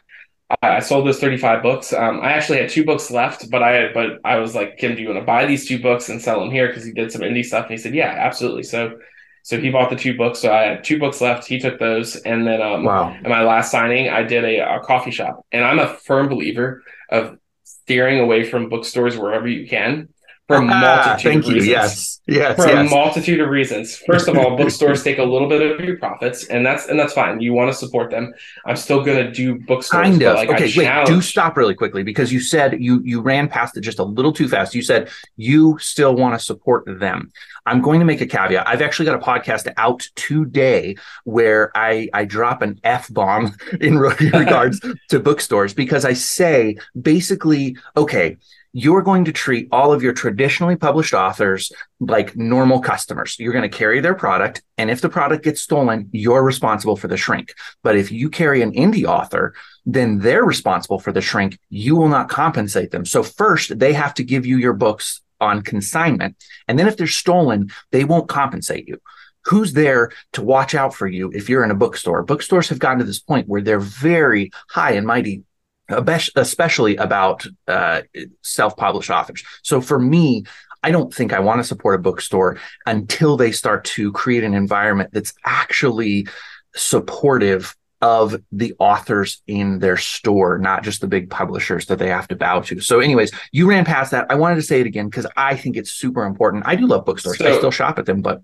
[0.62, 1.92] I I sold those 35 books.
[1.92, 5.02] Um, I actually had two books left, but I but I was like, Kim, do
[5.02, 6.68] you want to buy these two books and sell them here?
[6.68, 8.62] Because he did some indie stuff, and he said, yeah, absolutely.
[8.64, 8.98] So
[9.42, 10.38] so he bought the two books.
[10.40, 11.46] So I had two books left.
[11.46, 13.10] He took those, and then um, Wow.
[13.12, 16.82] at my last signing, I did a, a coffee shop, and I'm a firm believer
[17.10, 20.08] of steering away from bookstores wherever you can
[20.48, 21.54] for a multitude Ah, Thank of you.
[21.54, 22.20] reasons Yes.
[22.26, 22.56] Yes.
[22.56, 23.96] for a multitude of reasons.
[23.96, 27.12] First of all, bookstores take a little bit of your profits, and that's and that's
[27.12, 27.40] fine.
[27.40, 28.32] You want to support them.
[28.66, 30.34] I'm still going to do bookstores, Kind of.
[30.36, 31.06] like I okay, wait.
[31.06, 34.32] Do stop really quickly because you said you you ran past it just a little
[34.32, 34.74] too fast.
[34.74, 37.32] You said you still want to support them.
[37.64, 38.66] I'm going to make a caveat.
[38.68, 43.98] I've actually got a podcast out today where I I drop an f bomb in
[43.98, 44.80] regards
[45.10, 48.36] to bookstores because I say basically, okay,
[48.72, 51.70] you're going to treat all of your traditionally published authors
[52.00, 53.36] like normal customers.
[53.38, 57.08] You're going to carry their product, and if the product gets stolen, you're responsible for
[57.08, 57.54] the shrink.
[57.82, 59.54] But if you carry an indie author,
[59.84, 61.58] then they're responsible for the shrink.
[61.68, 63.04] You will not compensate them.
[63.04, 67.06] So first, they have to give you your books on consignment, and then if they're
[67.06, 68.98] stolen, they won't compensate you.
[69.46, 72.22] Who's there to watch out for you if you're in a bookstore?
[72.22, 75.42] Bookstores have gotten to this point where they're very high and mighty
[75.88, 78.02] especially about uh,
[78.42, 79.42] self-published authors.
[79.62, 80.44] So for me,
[80.82, 84.54] I don't think I want to support a bookstore until they start to create an
[84.54, 86.26] environment that's actually
[86.74, 92.26] supportive of the authors in their store, not just the big publishers that they have
[92.26, 92.80] to bow to.
[92.80, 94.26] So, anyways, you ran past that.
[94.28, 96.64] I wanted to say it again because I think it's super important.
[96.66, 97.40] I do love bookstores.
[97.40, 98.42] I still shop at them, but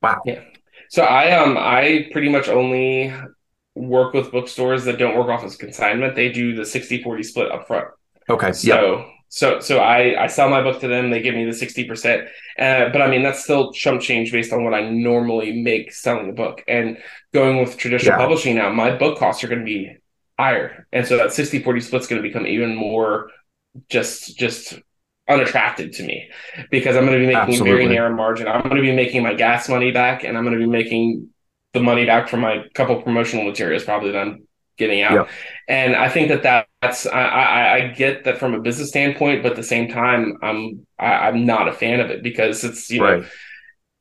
[0.00, 0.22] wow.
[0.90, 3.12] So I um I pretty much only
[3.78, 6.14] work with bookstores that don't work off as consignment.
[6.16, 7.88] They do the 60-40 split up front.
[8.28, 8.52] Okay.
[8.52, 11.10] So so so I I sell my book to them.
[11.10, 12.28] They give me the sixty percent.
[12.58, 16.26] Uh, but I mean that's still chump change based on what I normally make selling
[16.26, 16.64] the book.
[16.66, 16.98] And
[17.32, 18.18] going with traditional Yeah.
[18.18, 19.96] publishing now, my book costs are going to be
[20.38, 23.30] higher, and so that 60-40 split is going to become even more
[23.90, 24.78] just just
[25.28, 26.30] unattractive to me
[26.70, 28.48] because I'm going to be making a very narrow margin.
[28.48, 31.28] I'm going to be making my gas money back, and I'm going to be making
[31.74, 34.46] the money back from my couple promotional materials probably that I'm
[34.78, 35.12] getting out.
[35.12, 35.28] Yep.
[35.68, 39.52] And I think that that's I, I I get that from a business standpoint, but
[39.52, 43.00] at the same time, I'm I, I'm not a fan of it because it's you
[43.00, 43.24] know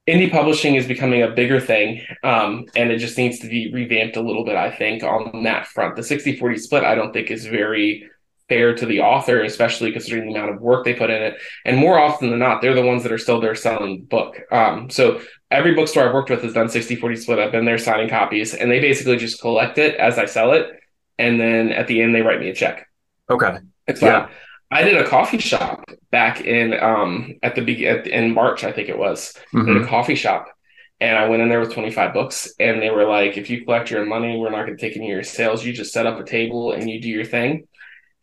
[0.07, 4.15] indie publishing is becoming a bigger thing um, and it just needs to be revamped
[4.15, 7.45] a little bit i think on that front the 60-40 split i don't think is
[7.45, 8.09] very
[8.49, 11.35] fair to the author especially considering the amount of work they put in it
[11.65, 14.41] and more often than not they're the ones that are still there selling the book
[14.51, 15.19] um, so
[15.51, 18.71] every bookstore i've worked with has done 60-40 split i've been there signing copies and
[18.71, 20.69] they basically just collect it as i sell it
[21.17, 22.87] and then at the end they write me a check
[23.29, 24.09] okay it's fine.
[24.09, 24.29] Yeah.
[24.69, 28.71] I did a coffee shop back in um at the be- at, in March, I
[28.71, 29.33] think it was.
[29.53, 29.83] Mm-hmm.
[29.83, 30.49] A coffee shop,
[30.99, 33.63] and I went in there with twenty five books, and they were like, "If you
[33.63, 35.65] collect your money, we're not going to take any of your sales.
[35.65, 37.67] You just set up a table and you do your thing."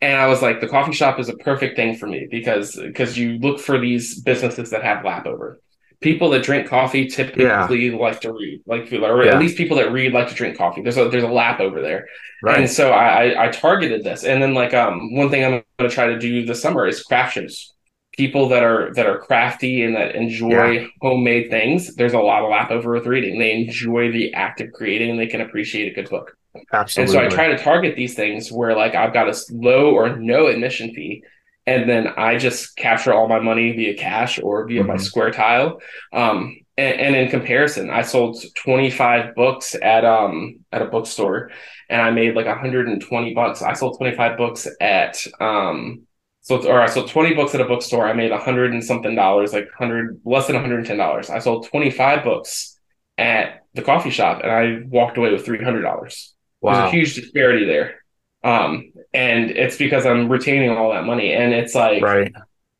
[0.01, 3.17] And I was like, "The coffee shop is a perfect thing for me because because
[3.17, 5.59] you look for these businesses that have lap over."
[6.01, 7.95] people that drink coffee typically yeah.
[7.97, 9.33] like to read, like or yeah.
[9.33, 10.81] at least people that read like to drink coffee.
[10.81, 12.07] There's a there's a lap over there,
[12.43, 12.59] right.
[12.59, 15.89] and so I I targeted this, and then like um one thing I'm going to
[15.89, 17.71] try to do this summer is craft shows.
[18.15, 20.87] People that are that are crafty and that enjoy yeah.
[21.01, 21.95] homemade things.
[21.95, 23.39] There's a lot of lap over with reading.
[23.39, 26.37] They enjoy the act of creating, and they can appreciate a good book.
[26.71, 27.15] Absolutely.
[27.15, 30.15] And so I try to target these things where like I've got a low or
[30.15, 31.23] no admission fee
[31.67, 34.89] and then I just capture all my money via cash or via mm-hmm.
[34.89, 35.79] my Square Tile.
[36.13, 41.51] Um, and, and, in comparison, I sold 25 books at um at a bookstore,
[41.89, 43.61] and I made like 120 bucks.
[43.61, 46.01] I sold 25 books at um
[46.41, 48.05] so or I sold 20 books at a bookstore.
[48.05, 51.29] I made a hundred and something dollars, like hundred less than 110 dollars.
[51.29, 52.77] I sold 25 books
[53.17, 56.35] at the coffee shop, and I walked away with 300 dollars.
[56.61, 56.73] Wow.
[56.73, 58.03] There's a huge disparity there.
[58.43, 61.33] Um, and it's because I'm retaining all that money.
[61.33, 62.31] And it's like, right.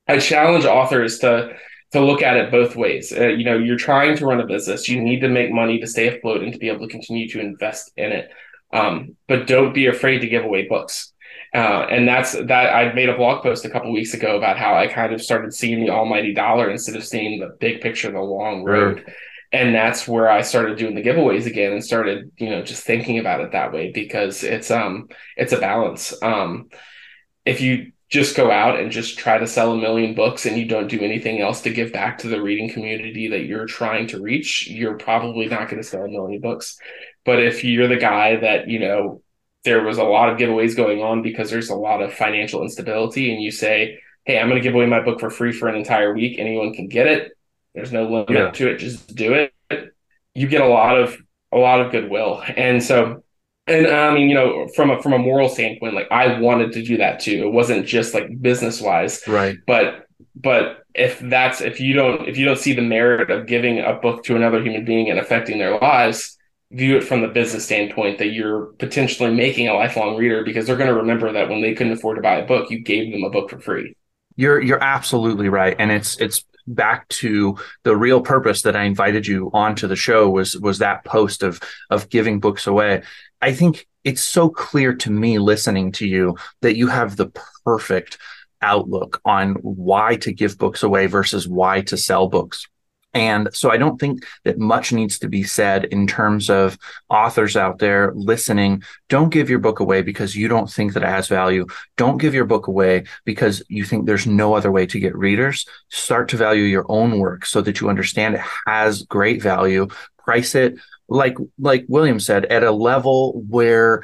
[0.08, 1.56] I challenge authors to
[1.92, 3.14] to look at it both ways.
[3.16, 4.90] Uh, you know, you're trying to run a business.
[4.90, 7.40] You need to make money to stay afloat and to be able to continue to
[7.40, 8.30] invest in it.
[8.74, 11.14] Um, but don't be afraid to give away books.
[11.54, 12.52] Uh, and that's that.
[12.52, 15.54] I made a blog post a couple weeks ago about how I kind of started
[15.54, 19.04] seeing the almighty dollar instead of seeing the big picture, the long road.
[19.06, 19.16] Right
[19.52, 23.20] and that's where I started doing the giveaways again and started, you know, just thinking
[23.20, 26.14] about it that way because it's um it's a balance.
[26.22, 26.70] Um
[27.46, 30.66] if you just go out and just try to sell a million books and you
[30.66, 34.22] don't do anything else to give back to the reading community that you're trying to
[34.22, 36.78] reach, you're probably not going to sell a million books.
[37.24, 39.22] But if you're the guy that, you know,
[39.64, 43.34] there was a lot of giveaways going on because there's a lot of financial instability
[43.34, 45.76] and you say, Hey, I'm going to give away my book for free for an
[45.76, 46.40] entire week.
[46.40, 47.35] Anyone can get it
[47.76, 48.52] there's no limit yeah.
[48.52, 48.78] to it.
[48.78, 49.94] Just do it.
[50.34, 51.18] You get a lot of
[51.52, 53.24] a lot of goodwill, and so
[53.68, 56.84] and I mean, you know, from a from a moral standpoint, like I wanted to
[56.84, 57.46] do that too.
[57.46, 59.58] It wasn't just like business wise, right?
[59.66, 63.80] But but if that's if you don't if you don't see the merit of giving
[63.80, 66.38] a book to another human being and affecting their lives,
[66.72, 70.78] view it from the business standpoint that you're potentially making a lifelong reader because they're
[70.78, 73.24] going to remember that when they couldn't afford to buy a book, you gave them
[73.24, 73.96] a book for free.
[74.36, 79.28] You're you're absolutely right, and it's it's back to the real purpose that I invited
[79.28, 81.60] you onto the show was was that post of
[81.90, 83.04] of giving books away.
[83.42, 87.32] I think it's so clear to me listening to you that you have the
[87.64, 88.18] perfect
[88.62, 92.68] outlook on why to give books away versus why to sell books.
[93.16, 96.78] And so I don't think that much needs to be said in terms of
[97.10, 98.84] authors out there listening.
[99.08, 101.66] Don't give your book away because you don't think that it has value.
[101.96, 105.66] Don't give your book away because you think there's no other way to get readers.
[105.90, 109.88] Start to value your own work so that you understand it has great value.
[110.18, 110.76] Price it
[111.08, 114.04] like like William said at a level where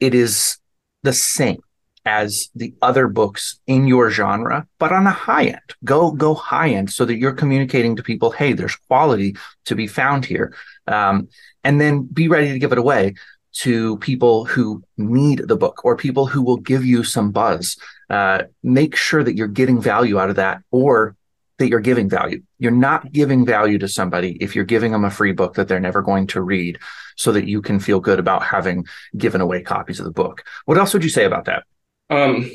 [0.00, 0.58] it is
[1.02, 1.62] the same
[2.04, 5.74] as the other books in your genre, but on a high end.
[5.84, 9.36] Go go high end so that you're communicating to people, hey, there's quality
[9.66, 10.54] to be found here,
[10.86, 11.28] um,
[11.62, 13.14] and then be ready to give it away
[13.52, 17.76] to people who need the book or people who will give you some buzz.
[18.08, 21.16] Uh, make sure that you're getting value out of that, or
[21.58, 22.42] that you're giving value.
[22.58, 25.78] You're not giving value to somebody if you're giving them a free book that they're
[25.78, 26.78] never going to read
[27.16, 28.86] so that you can feel good about having
[29.16, 30.42] given away copies of the book.
[30.64, 31.64] What else would you say about that?
[32.10, 32.50] Um,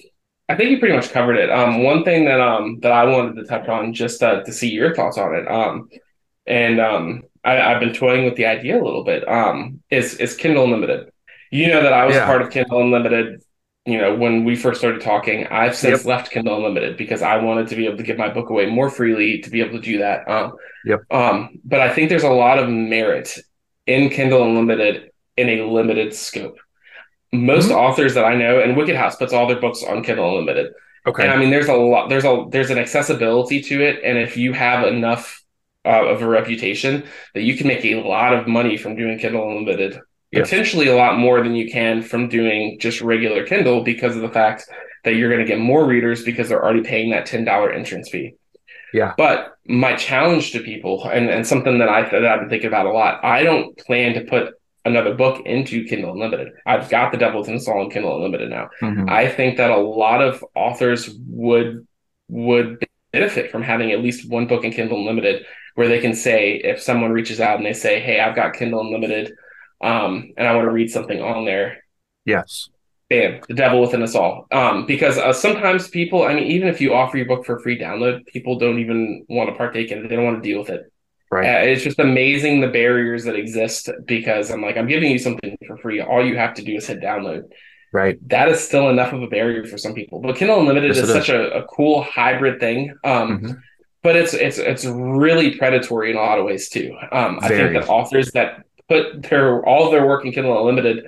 [0.48, 1.50] I think you pretty much covered it.
[1.50, 4.70] Um, one thing that um that I wanted to touch on just uh, to see
[4.70, 5.48] your thoughts on it.
[5.48, 5.90] Um,
[6.46, 9.28] and um, I, have been toying with the idea a little bit.
[9.28, 11.10] Um, is is Kindle Unlimited?
[11.52, 12.26] You know that I was yeah.
[12.26, 13.42] part of Kindle Unlimited.
[13.88, 15.48] You know when we first started talking.
[15.48, 16.06] I've since yep.
[16.06, 18.90] left Kindle Unlimited because I wanted to be able to give my book away more
[18.90, 20.30] freely to be able to do that.
[20.30, 20.54] Um,
[20.86, 21.02] yep.
[21.12, 23.38] Um, but I think there's a lot of merit
[23.88, 26.58] in Kindle Unlimited in a limited scope
[27.36, 27.78] most mm-hmm.
[27.78, 30.74] authors that I know, and Wicked House puts all their books on Kindle Unlimited.
[31.08, 31.24] Okay.
[31.24, 34.02] And I mean, there's a lot, there's a, there's an accessibility to it.
[34.04, 35.44] And if you have enough
[35.86, 39.48] uh, of a reputation that you can make a lot of money from doing Kindle
[39.48, 40.00] Unlimited,
[40.34, 44.30] potentially a lot more than you can from doing just regular Kindle because of the
[44.30, 44.66] fact
[45.04, 48.36] that you're going to get more readers because they're already paying that $10 entrance fee.
[48.94, 49.14] Yeah.
[49.18, 52.86] But my challenge to people, and, and something that I that I've been thinking about
[52.86, 54.55] a lot, I don't plan to put
[54.86, 56.54] another book into Kindle Unlimited.
[56.66, 58.70] I've got the Devil Within Us All in Kindle Unlimited now.
[58.82, 59.10] Mhm.
[59.10, 61.86] I think that a lot of authors would
[62.30, 66.56] would benefit from having at least one book in Kindle Unlimited where they can say
[66.56, 69.34] if someone reaches out and they say, "Hey, I've got Kindle Unlimited
[69.82, 71.84] um and I want to read something on there."
[72.26, 72.70] Yes.
[73.10, 74.48] Bam, the devil within us all.
[74.52, 77.78] Um, because uh, sometimes people, I mean, even if you offer your book for free
[77.78, 80.10] download, people don't even want to partake in it.
[80.10, 80.92] They don't want to deal with it.
[81.36, 81.46] Right.
[81.46, 85.58] Uh, it's just amazing the barriers that exist because I'm like, I'm giving you something
[85.68, 86.02] for free.
[86.02, 87.44] All you have to do is hit download.
[87.92, 88.18] Right.
[88.30, 90.20] That is still enough of a barrier for some people.
[90.22, 92.94] But Kindle Unlimited Yes, is such a, a cool hybrid thing.
[93.04, 93.58] Um, Mhm.
[94.04, 96.96] but it's it's it's really predatory in a lot of ways too.
[97.12, 101.06] Um, I think that authors that put their all their work in Kindle Unlimited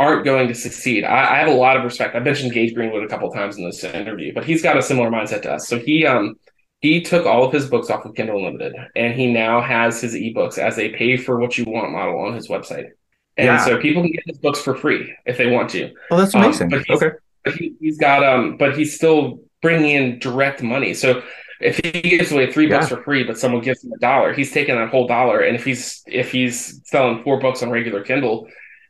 [0.00, 1.02] aren't going to succeed.
[1.04, 2.14] I, I have a lot of respect.
[2.14, 5.10] I mentioned Gage Greenwood a couple times in this interview, but he's got a similar
[5.10, 5.66] mindset to us.
[5.68, 6.36] So he um
[6.80, 10.14] he took all of his books off of Kindle Unlimited, and he now has his
[10.14, 12.90] ebooks as a pay for what you want model on his website.
[13.36, 13.58] And Yeah.
[13.64, 15.90] so people can get his books for free if they want to.
[16.10, 16.68] Well, that's Um, amazing.
[16.70, 17.16] but he's- okay.
[17.44, 20.92] But he, he's got um, but he's still bringing in direct money.
[20.94, 21.22] So
[21.60, 24.52] if he gives away three books for free, but someone gives him a dollar, he's
[24.52, 25.40] taking that whole dollar.
[25.40, 28.46] And if he's if he's selling four books on regular Kindle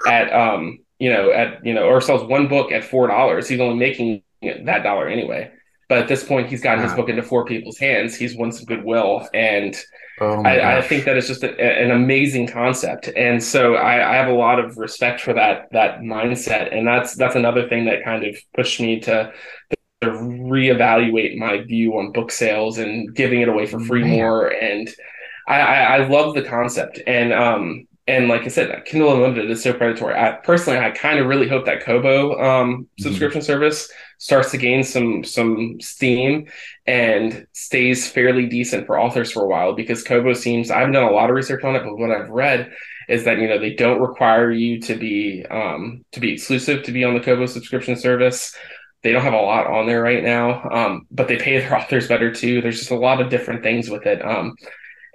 [0.06, 3.60] at um, you know, at you know, or sells one book at four dollars, he's
[3.60, 4.22] only making
[4.64, 5.50] that dollar anyway.
[5.88, 8.14] But at this point, he's gotten his book into four people's hands.
[8.14, 9.74] He's won some goodwill, and
[10.20, 14.16] Oh I, I think that is just a, an amazing concept, and so I, I
[14.16, 18.04] have a lot of respect for that that mindset, and that's that's another thing that
[18.04, 19.32] kind of pushed me to,
[20.02, 24.10] to reevaluate my view on book sales and giving it away for free Man.
[24.10, 24.48] more.
[24.48, 24.88] And
[25.46, 29.62] I, I, I love the concept, and um and like I said, Kindle Unlimited is
[29.62, 30.14] so predatory.
[30.14, 33.02] I personally, I kind of really hope that Kobo um, Mhm.
[33.02, 36.48] subscription service starts to gain some some steam
[36.86, 41.10] and stays fairly decent for authors for a while because Kobo seems I haven't done
[41.10, 42.70] a lot of research on it, but what I've read
[43.08, 46.92] is that you know they don't require you to be um, to be exclusive to
[46.92, 48.54] be on the Kobo subscription service.
[49.02, 52.08] They don't have a lot on there right now, um, but they pay their authors
[52.08, 52.60] better too.
[52.60, 54.54] There's just a lot of different things with it, um,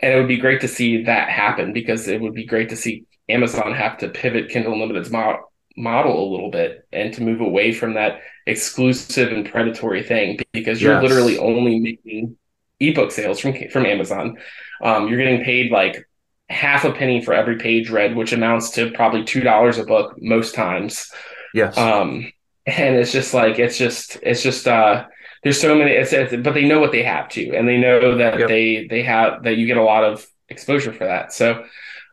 [0.02, 2.78] and it would be great to see that happen because it would be great to
[2.78, 5.44] see Amazon have to pivot Kindle Unlimited's mo-
[5.76, 10.82] model a little bit and to move away from that exclusive and predatory thing because
[10.82, 11.02] you're Yes.
[11.02, 12.38] literally only making
[12.80, 14.38] ebook sales from from Amazon.
[14.84, 16.08] Um, you're getting paid like
[16.50, 20.16] half a penny for every page read, which amounts to probably two dollars a book
[20.22, 21.12] most times.
[21.54, 21.78] yes.
[21.78, 22.32] Um,
[22.66, 25.06] and it's just like it's just it's just uh
[25.44, 28.18] there's so many it's, it's but they know what they have to and they know
[28.18, 28.48] that Yep.
[28.48, 31.34] they they have that you get a lot of exposure for that.
[31.34, 31.66] So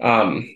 [0.03, 0.49] um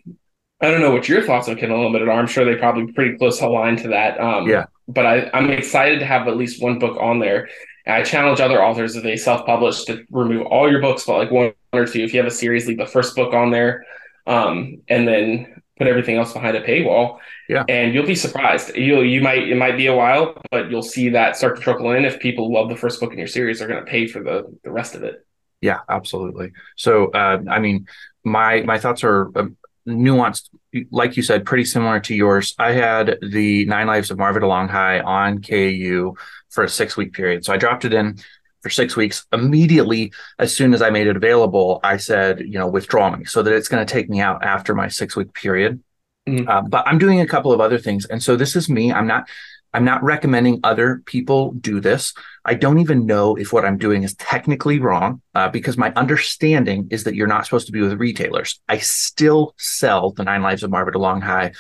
[0.65, 2.19] I don't know what your thoughts on Kindle Unlimited are.
[2.19, 4.21] I'm sure they probably pretty close aligned to that.
[4.21, 4.67] Um, Yeah.
[4.87, 7.49] But I, I'm excited to have at least one book on there.
[7.87, 11.31] And I challenge other authors if they self-publish to remove all your books, but like
[11.31, 12.01] one or two.
[12.01, 13.85] If you have a series, leave the first book on there,
[14.27, 17.19] um, and then put everything else behind a paywall.
[17.49, 17.65] Yeah.
[17.69, 18.75] And you'll be surprised.
[18.77, 21.91] You you might it might be a while, but you'll see that start to trickle
[21.93, 22.05] in.
[22.05, 24.57] If people love the first book in your series, they're going to pay for the
[24.65, 25.27] the rest of it.
[25.61, 26.53] Yeah, absolutely.
[26.77, 27.87] So, uh, I mean,
[28.23, 29.57] my my thoughts are um,
[29.87, 30.49] nuanced,
[30.91, 32.55] like you said, pretty similar to yours.
[32.59, 36.15] I had the Nine Lives of Marvin Marva DeLonghi on KU
[36.51, 37.45] for a six week period.
[37.45, 38.19] So I dropped it in
[38.63, 39.27] for six weeks.
[39.33, 43.43] Immediately, as soon as I made it available, I said, you know, withdraw me so
[43.43, 45.83] that it's going to take me out after my six week period.
[46.27, 46.49] Mhm.
[46.49, 48.91] Uh, but I'm doing a couple of other things, and so this is me.
[48.91, 49.29] I'm not.
[49.75, 52.15] I'm not recommending other people do this.
[52.45, 56.87] I don't even know if what I'm doing is technically wrong uh, because my understanding
[56.91, 58.61] is that you're not supposed to be with retailers.
[58.69, 61.57] I still sell the Nine Lives of Marva DeLonghi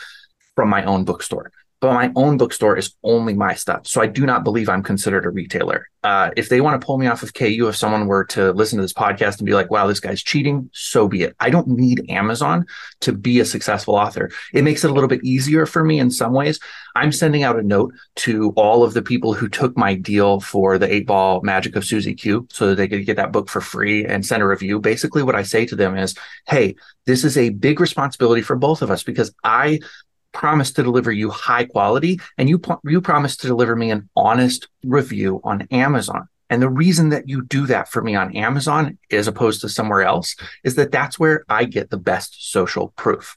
[0.54, 1.50] from my own bookstore,
[1.84, 3.86] but my own bookstore is only my stuff.
[3.86, 5.90] So I do not believe I'm considered a retailer.
[6.02, 8.78] Uh, if they want to pull me off of KU, if someone were to listen
[8.78, 11.36] to this podcast and be like, wow, this guy's cheating, so be it.
[11.40, 12.64] I don't need Amazon
[13.02, 14.30] to be a successful author.
[14.54, 16.58] It makes it a little bit easier for me in some ways.
[16.96, 20.78] I'm sending out a note to all of the people who took my deal for
[20.78, 23.60] the eight ball magic of Susie Q so that they could get that book for
[23.60, 24.80] free and send a review.
[24.80, 26.14] Basically, what I say to them is,
[26.46, 29.80] hey, this is a big responsibility for both of us because I
[30.34, 34.68] promise to deliver you high quality and you you promise to deliver me an honest
[34.84, 36.28] review on Amazon.
[36.50, 40.02] And the reason that you do that for me on Amazon as opposed to somewhere
[40.02, 43.36] else is that that's where I get the best social proof.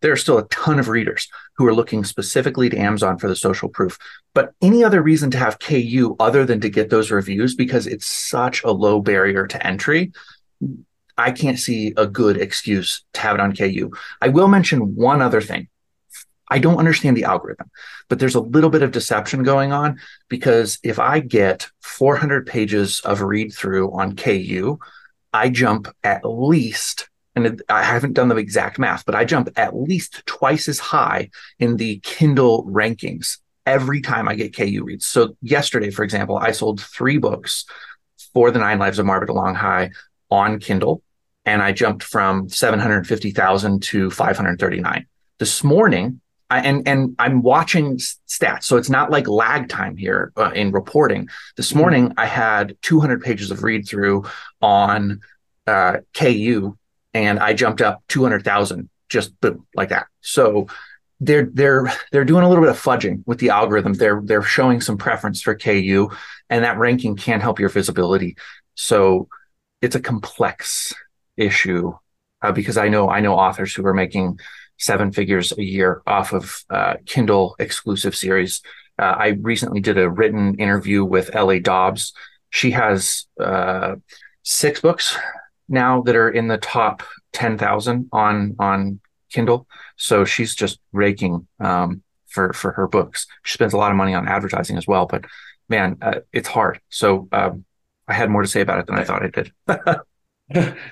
[0.00, 3.34] There are still a ton of readers who are looking specifically to Amazon for the
[3.34, 3.98] social proof.
[4.32, 8.06] But any other reason to have KU other than to get those reviews because it's
[8.06, 10.12] such a low barrier to entry,
[11.16, 13.90] I can't see a good excuse to have it on KU.
[14.20, 15.66] I will mention one other thing.
[16.50, 17.70] I don't understand the algorithm,
[18.08, 23.00] but there's a little bit of deception going on because if I get 400 pages
[23.00, 24.78] of read through on KU,
[25.32, 29.76] I jump at least, and I haven't done the exact math, but I jump at
[29.76, 35.06] least twice as high in the Kindle rankings every time I get KU reads.
[35.06, 37.66] So yesterday, for example, I sold three books
[38.32, 39.92] for the Nine Lives of Marva DeLonghi
[40.30, 41.02] on Kindle,
[41.44, 45.06] and I jumped from 750,000 to 539.
[45.38, 46.20] This morning,
[46.50, 50.72] I, and and I'm watching stats, so it's not like lag time here uh, in
[50.72, 51.28] reporting.
[51.56, 51.78] This mm-hmm.
[51.78, 54.24] morning, I had 200 pages of read through
[54.62, 55.20] on
[55.66, 56.76] uh, KU,
[57.12, 60.06] and I jumped up 200,000 just boom like that.
[60.20, 60.68] So
[61.20, 63.94] they're they're they're doing a little bit of fudging with the algorithm.
[63.94, 66.10] They're they're showing some preference for KU,
[66.48, 68.36] and that ranking can help your visibility.
[68.74, 69.28] So
[69.82, 70.94] it's a complex
[71.36, 71.92] issue
[72.42, 74.38] uh, because I know I know authors who are making
[74.78, 78.62] seven figures a year off of uh, Kindle exclusive series.
[78.98, 81.60] Uh, I recently did a written interview with L.A.
[81.60, 82.12] Dobbs.
[82.50, 83.96] She has uh,
[84.42, 85.16] six books
[85.68, 87.02] now that are in the top
[87.32, 89.00] ten thousand on on
[89.30, 89.66] Kindle.
[89.96, 93.26] So she's just raking um, for for her books.
[93.44, 95.24] She spends a lot of money on advertising as well, but
[95.68, 96.80] man, uh, it's hard.
[96.88, 97.64] So um,
[98.06, 99.52] I had more to say about it than I thought I did.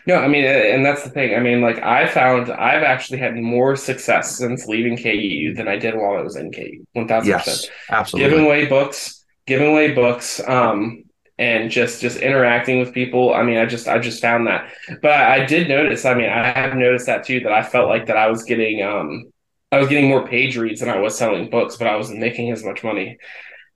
[0.07, 1.35] no, I mean, and that's the thing.
[1.35, 5.77] I mean, like I found I've actually had more success since leaving KU than I
[5.79, 6.85] did while I was in KU.
[6.93, 7.73] One thousand percent.
[7.91, 8.31] Absolutely.
[8.31, 10.47] Giving away books, giving away books.
[10.47, 11.05] Um,
[11.39, 15.11] and just just interacting with people i mean i just i just found that but
[15.13, 18.17] i did notice i mean i have noticed that too that i felt like that
[18.17, 19.23] i was getting um
[19.71, 22.51] i was getting more page reads than i was selling books but i wasn't making
[22.51, 23.19] as much money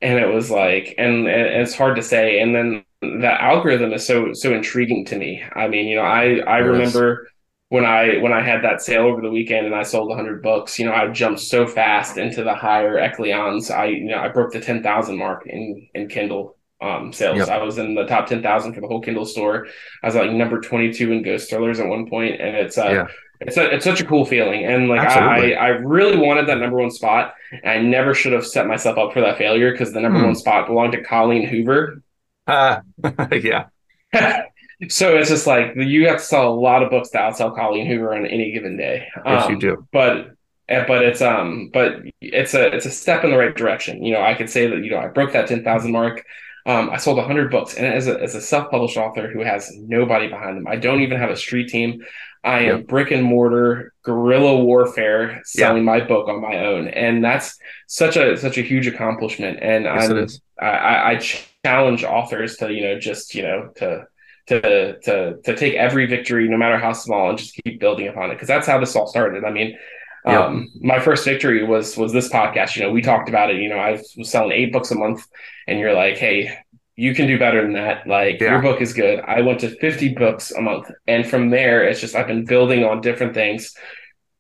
[0.01, 4.07] and it was like and, and it's hard to say and then that algorithm is
[4.07, 7.29] so so intriguing to me i mean you know i i remember
[7.71, 10.79] when i when i had that sale over the weekend and i sold 100 books
[10.79, 14.53] you know i jumped so fast into the higher echelons i you know i broke
[14.53, 17.39] the 10000 mark in in kindle um, sales.
[17.39, 17.49] Yep.
[17.49, 19.67] I was in the top 10,000 for the whole Kindle store.
[20.03, 23.07] I was like number 22 in Ghost Thrillers at one point, and it's uh, yeah.
[23.41, 24.65] it's a, it's such a cool feeling.
[24.65, 27.35] And like I, I really wanted that number one spot.
[27.53, 30.27] And I never should have set myself up for that failure because the number hmm.
[30.27, 32.03] one spot belonged to Colleen Hoover.
[32.51, 32.81] Uh,
[33.33, 33.67] yeah.
[34.89, 37.87] so it's just like you have to sell a lot of books to outsell Colleen
[37.87, 39.07] Hoover on any given day.
[39.25, 39.87] Yes, um, you do.
[39.93, 40.31] But
[40.69, 44.03] eh, but it's um but it's a it's a step in the right direction.
[44.03, 46.25] You know, I could say that you know I broke that ten thousand mark.
[46.67, 49.73] Um, I sold 100 books, and as a, as a self published author who has
[49.75, 52.05] nobody behind them, I don't even have a street team.
[52.45, 52.87] I am yep.
[52.87, 55.99] brick and mortar guerrilla warfare selling yeah.
[55.99, 59.59] my book on my own, and that's such a such a huge accomplishment.
[59.63, 61.19] And yes, i I, I
[61.65, 64.07] challenge authors to you know just you know to
[64.47, 68.31] to to to take every victory, no matter how small, and just keep building upon
[68.31, 69.45] it because that's how this all started.
[69.45, 69.79] I mean,
[70.27, 72.77] um, my first victory was was this podcast.
[72.77, 73.57] You know, we talked about it.
[73.57, 75.27] You know, I was selling eight books a month,
[75.67, 76.59] and you're like, hey,
[76.97, 78.07] you can do better than that.
[78.07, 78.51] Like yeah.
[78.51, 79.21] your book is good.
[79.21, 82.85] I went to 50 books a month, and from there, it's just I've been building
[82.85, 83.75] on different things,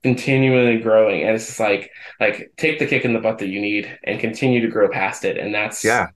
[0.02, 3.60] continually growing, and it's just like like take the kick in the butt that you
[3.60, 6.08] need and continue to grow past it, and that's yeah,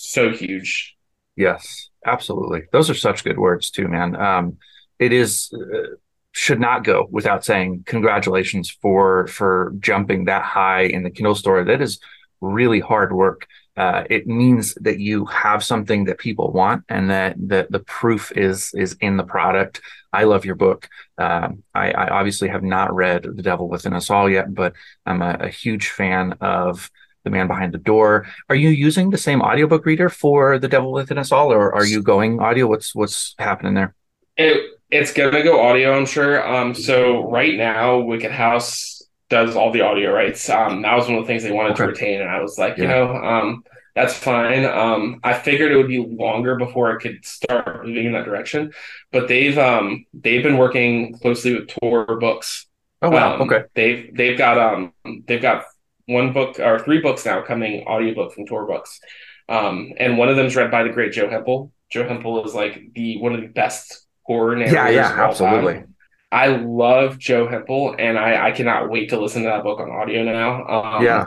[0.00, 0.96] so huge.
[1.36, 2.62] Yes, absolutely.
[2.72, 4.16] Those are such good words too, man.
[4.16, 4.58] Um,
[4.98, 5.52] it is.
[5.52, 5.96] Uh,
[6.32, 11.64] should not go without saying congratulations for for jumping that high in the Kindle store.
[11.64, 11.98] That is
[12.40, 13.46] really hard work.
[13.76, 18.30] Uh, it means that you have something that people want, and that the the proof
[18.36, 19.80] is is in the product.
[20.12, 20.88] I love your book.
[21.18, 24.72] Uh, I, I, obviously have not read The Devil Within Us All yet, but
[25.06, 26.90] I'm a, a huge fan of
[27.24, 28.26] The Man Behind the Door.
[28.48, 31.84] Are you using the same audiobook reader for The Devil Within Us All, or are
[31.84, 32.66] you going audio?
[32.66, 33.94] What's what's happening there?
[34.36, 36.46] It it's gonna go audio, I'm sure.
[36.46, 40.48] Um, so right now, Wicked House does all the audio rights.
[40.50, 41.84] Um, that was one of the things they wanted okay.
[41.84, 42.82] to retain, and I was like, yeah.
[42.82, 43.64] you know, um,
[43.94, 44.64] that's fine.
[44.64, 48.72] Um, I figured it would be longer before I could start moving in that direction,
[49.12, 52.66] but they've um they've been working closely with Tor Books.
[53.02, 53.64] Oh wow, um, okay.
[53.74, 54.92] They've they've got um
[55.26, 55.64] they've got
[56.10, 59.00] one book or three books now coming audiobook from Tor Books.
[59.48, 61.72] Um, and one of them is read by the great Joe Hempel.
[61.90, 64.74] Joe Hempel is like the one of the best horror narrators.
[64.74, 65.74] Yeah, yeah, absolutely.
[65.74, 65.94] Time.
[66.32, 69.90] I love Joe Hempel, and I, I cannot wait to listen to that book on
[69.90, 70.66] audio now.
[70.66, 71.24] Um, yeah.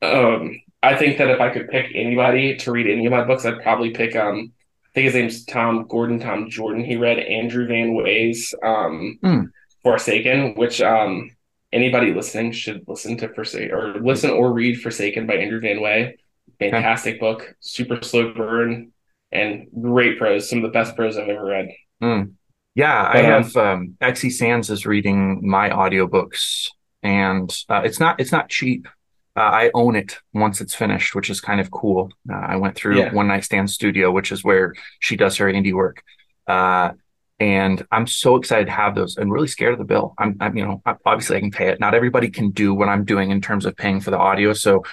[0.00, 3.44] Um, I think that if I could pick anybody to read any of my books,
[3.44, 6.82] I'd probably pick um, I think his name's Tom Gordon, Tom Jordan.
[6.82, 9.50] He read Andrew Van Wey's um, mm.
[9.82, 11.35] Forsaken, which um,
[11.72, 16.16] anybody listening should listen to Forsaken or listen or read Forsaken by Andrew Van Wey.
[16.58, 17.20] Fantastic okay.
[17.20, 18.92] book, super slow burn,
[19.30, 20.48] and great prose.
[20.48, 21.68] Some of the best prose I've ever read.
[22.02, 22.32] Mm.
[22.74, 26.70] Yeah, but, I um, have um, XE Sands is reading my audiobooks,
[27.02, 28.86] and uh, it's not it's not cheap.
[29.36, 32.10] Uh, I own it once it's finished, which is kind of cool.
[32.30, 33.12] Uh, I went through yeah.
[33.12, 36.02] One Night Stand Studio, which is where she does her indie work.
[37.38, 40.14] And I'm so excited to have those and really scared of the bill.
[40.18, 41.80] I'm, I'm, you know, obviously I can pay it.
[41.80, 44.54] Not everybody can do what I'm doing in terms of paying for the audio.
[44.54, 44.84] So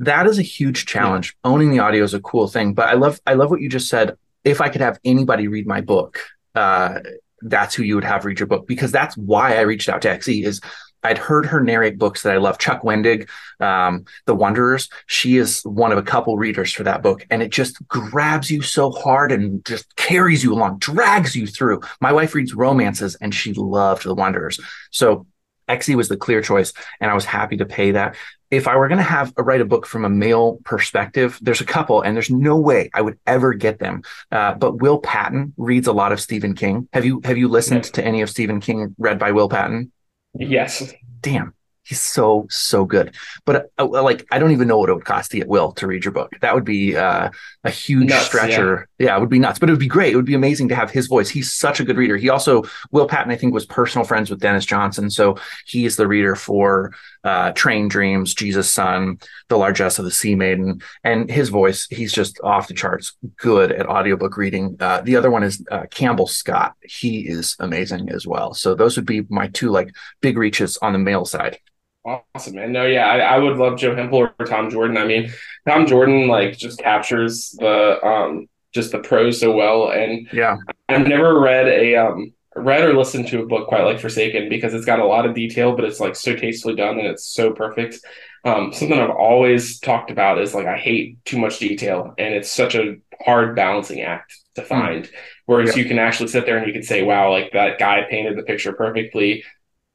[0.00, 1.36] that is a huge challenge.
[1.44, 1.52] Yeah.
[1.52, 3.88] Owning the audio is a cool thing, but I love, I love what you just
[3.88, 4.16] said.
[4.44, 6.20] If I could have anybody read my book,
[6.54, 6.98] uh,
[7.42, 10.08] that's who you would have read your book because that's why I reached out to
[10.08, 10.60] XE is
[11.06, 12.58] I'd heard her narrate books that I love.
[12.58, 13.28] Chuck Wendig,
[13.60, 14.88] um, The Wanderers.
[15.06, 18.62] She is one of a couple readers for that book, and it just grabs you
[18.62, 21.80] so hard and just carries you along, drags you through.
[22.00, 24.60] My wife reads romances, and she loved The Wanderers.
[24.90, 25.26] So
[25.68, 28.16] XE was the clear choice, and I was happy to pay that.
[28.50, 31.60] If I were going to have a, write a book from a male perspective, there's
[31.60, 34.02] a couple, and there's no way I would ever get them.
[34.30, 36.88] Uh, but Will Patton reads a lot of Stephen King.
[36.92, 39.90] Have you have you listened to any of Stephen King read by Will Patton?
[40.38, 40.92] Yes.
[41.20, 41.54] Damn.
[41.84, 43.14] He's so so good,
[43.44, 45.86] but uh, like I don't even know what it would cost to get Will to
[45.86, 46.32] read your book.
[46.40, 47.30] That would be uh,
[47.66, 48.88] a huge nuts, stretcher.
[48.98, 49.06] Yeah.
[49.06, 50.12] yeah, it would be nuts, but it would be great.
[50.12, 51.28] It would be amazing to have his voice.
[51.28, 52.16] He's such a good reader.
[52.16, 55.36] He also Will Patton, I think, was personal friends with Denis Johnson, so
[55.66, 56.94] he is the reader for
[57.24, 61.86] uh, Train Dreams, Jesus Son, The Largesse of the Sea Maiden, and his voice.
[61.90, 64.76] He's just off the charts good at audiobook reading.
[64.78, 66.74] Uh, the other one is uh, Campbell Scott.
[66.82, 68.54] He is amazing as well.
[68.54, 71.58] So those would be my two like big reaches on the male side.
[72.06, 72.70] Awesome, man.
[72.70, 74.96] No, yeah, I, I would love Joe Hempel or Tom Jordan.
[74.96, 75.32] I mean,
[75.66, 79.90] Tom Jordan like just captures the um just the prose so well.
[79.90, 80.56] And yeah,
[80.88, 84.72] I've never read a um read or listened to a book quite like Forsaken because
[84.72, 87.52] it's got a lot of detail, but it's like so tastefully done and it's so
[87.52, 87.98] perfect.
[88.44, 92.52] Um, something I've always talked about is like I hate too much detail, and it's
[92.52, 94.68] such a hard balancing act to hmm.
[94.68, 95.04] find.
[95.04, 95.10] Mm.
[95.46, 95.82] Whereas yeah.
[95.82, 98.44] you can actually sit there and you can say, "Wow, like that guy painted the
[98.44, 99.42] picture perfectly,"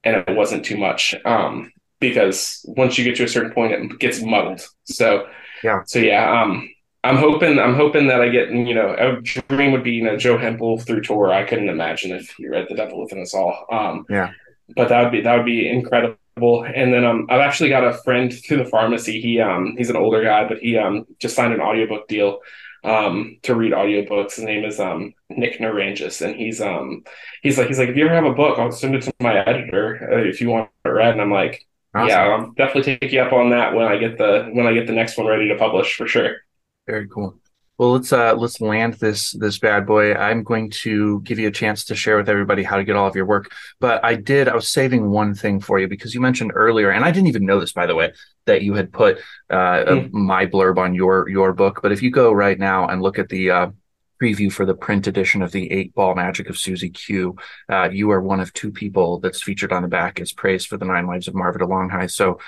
[0.04, 1.16] and it wasn't too much.
[1.24, 1.72] Um,
[2.02, 4.62] because once you get to a certain point, it gets muddled.
[4.86, 5.28] So
[5.64, 6.70] yeah, so yeah, um,
[7.04, 10.18] I'm hoping I'm hoping that I get you know a dream would be you know
[10.18, 11.32] Joe Hempel through Tor.
[11.32, 13.66] I couldn't imagine if you read The Devil Within Us All.
[13.72, 14.32] Um, yeah,
[14.76, 16.18] but that would be that would be incredible.
[16.64, 19.22] And then um, I've actually got a friend through the pharmacy.
[19.22, 22.40] He um he's an older guy, but he um just signed an audiobook deal
[22.84, 24.36] um to read audiobooks.
[24.36, 27.04] His name is um Nick Narangis, and he's um
[27.44, 29.40] he's like he's like if you ever have a book, I'll send it to my
[29.46, 31.12] editor uh, if you want it read.
[31.12, 32.08] And I'm like Awesome.
[32.08, 34.88] Yeah, I'll definitely take you up on that when I get the when I get
[34.88, 36.38] the next one ready to publish for sure.
[36.88, 37.38] Very cool.
[37.78, 40.14] Well, let's uh let's land this this bad boy.
[40.14, 43.08] I'm going to give you a chance to share with everybody how to get all
[43.08, 43.52] of your work.
[43.80, 47.04] But I did I was saving one thing for you because you mentioned earlier, and
[47.04, 48.14] I didn't even know this by the way,
[48.46, 49.18] that you had put
[49.50, 50.12] uh mm.
[50.12, 51.80] my blurb on your your book.
[51.82, 53.72] But if you go right now and look at the uh
[54.22, 57.36] preview for the print edition of the Eight Ball Magic of Susie Q.
[57.68, 60.78] Uh, you are one of two people that's featured on the back as praise for
[60.78, 62.12] the Nine Lives of Marva DeLonghi.
[62.12, 62.40] So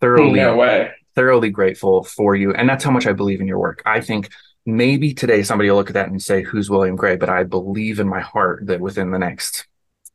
[0.00, 0.92] thoroughly, no way.
[1.14, 3.82] thoroughly grateful for you, and that's how much I believe in your work.
[3.84, 4.30] I think
[4.64, 7.98] maybe today somebody will look at that and say, "Who's William Gray?" But I believe
[7.98, 9.66] in my heart that within the next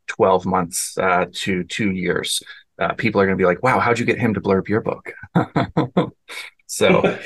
[0.07, 2.41] twelve months uh, to two years,
[2.79, 4.81] uh, people are going to be like, "Wow, how'd you get him to blurb your
[4.81, 5.13] book?"
[6.67, 7.17] so, uh,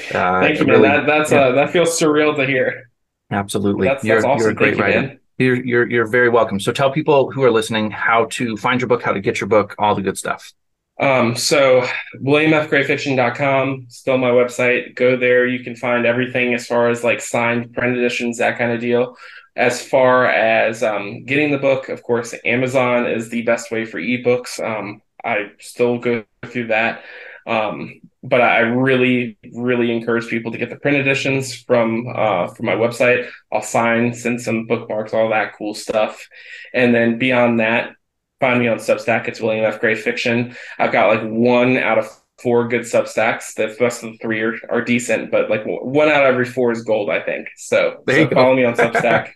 [0.41, 0.75] thank you, man.
[0.82, 1.39] Really, that, that's yeah.
[1.39, 2.89] Uh, that feels surreal to hear.
[3.32, 3.88] Absolutely.
[3.88, 4.39] That's, you're, awesome.
[4.39, 5.19] you're a great writer.
[5.38, 6.59] You, you're, you're, you're very welcome.
[6.59, 9.47] So tell people who are listening how to find your book, how to get your
[9.47, 10.53] book, all the good stuff.
[10.99, 14.95] Um, so williamfgrayfiction.com, still my website.
[14.95, 15.45] Go there.
[15.45, 19.15] You can find everything as far as like signed print editions, that kind of deal.
[19.55, 23.99] As far as um, getting the book, of course, Amazon is the best way for
[23.99, 24.63] ebooks.
[24.63, 27.03] Um, I still go through that.
[27.45, 32.65] Um, but I really, really encourage people to get the print editions from uh, from
[32.65, 33.30] my website.
[33.51, 36.28] I'll sign, send some bookmarks, all that cool stuff,
[36.73, 37.91] and then beyond that,
[38.39, 39.28] find me on Substack.
[39.28, 39.80] It's William F.
[39.80, 40.55] Gray Fiction.
[40.78, 42.09] I've got like one out of
[42.39, 43.53] four good Substacks.
[43.55, 46.71] The rest of the three are, are decent, but like one out of every four
[46.71, 47.47] is gold, I think.
[47.55, 49.32] So, so follow me on Substack.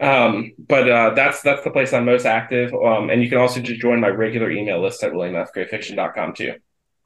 [0.00, 2.74] um, but uh, that's that's the place I'm most active.
[2.74, 6.54] Um, and you can also just join my regular email list at williamfgrayfiction.com too.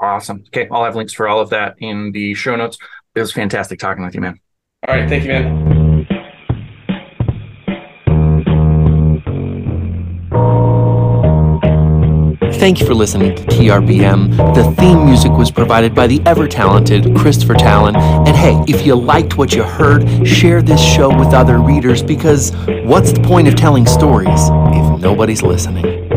[0.01, 0.45] Awesome.
[0.49, 2.79] Okay, I'll have links for all of that in the show notes.
[3.15, 4.41] It was fantastic talking with you, man.
[4.89, 5.81] All right, thank you, man.
[12.55, 14.37] Thank you for listening to TRBM.
[14.55, 17.97] The theme music was provided by the ever talented Christopher Talon.
[17.97, 22.53] And hey, if you liked what you heard, share this show with other readers because
[22.85, 26.10] what's the point of telling stories if nobody's listening?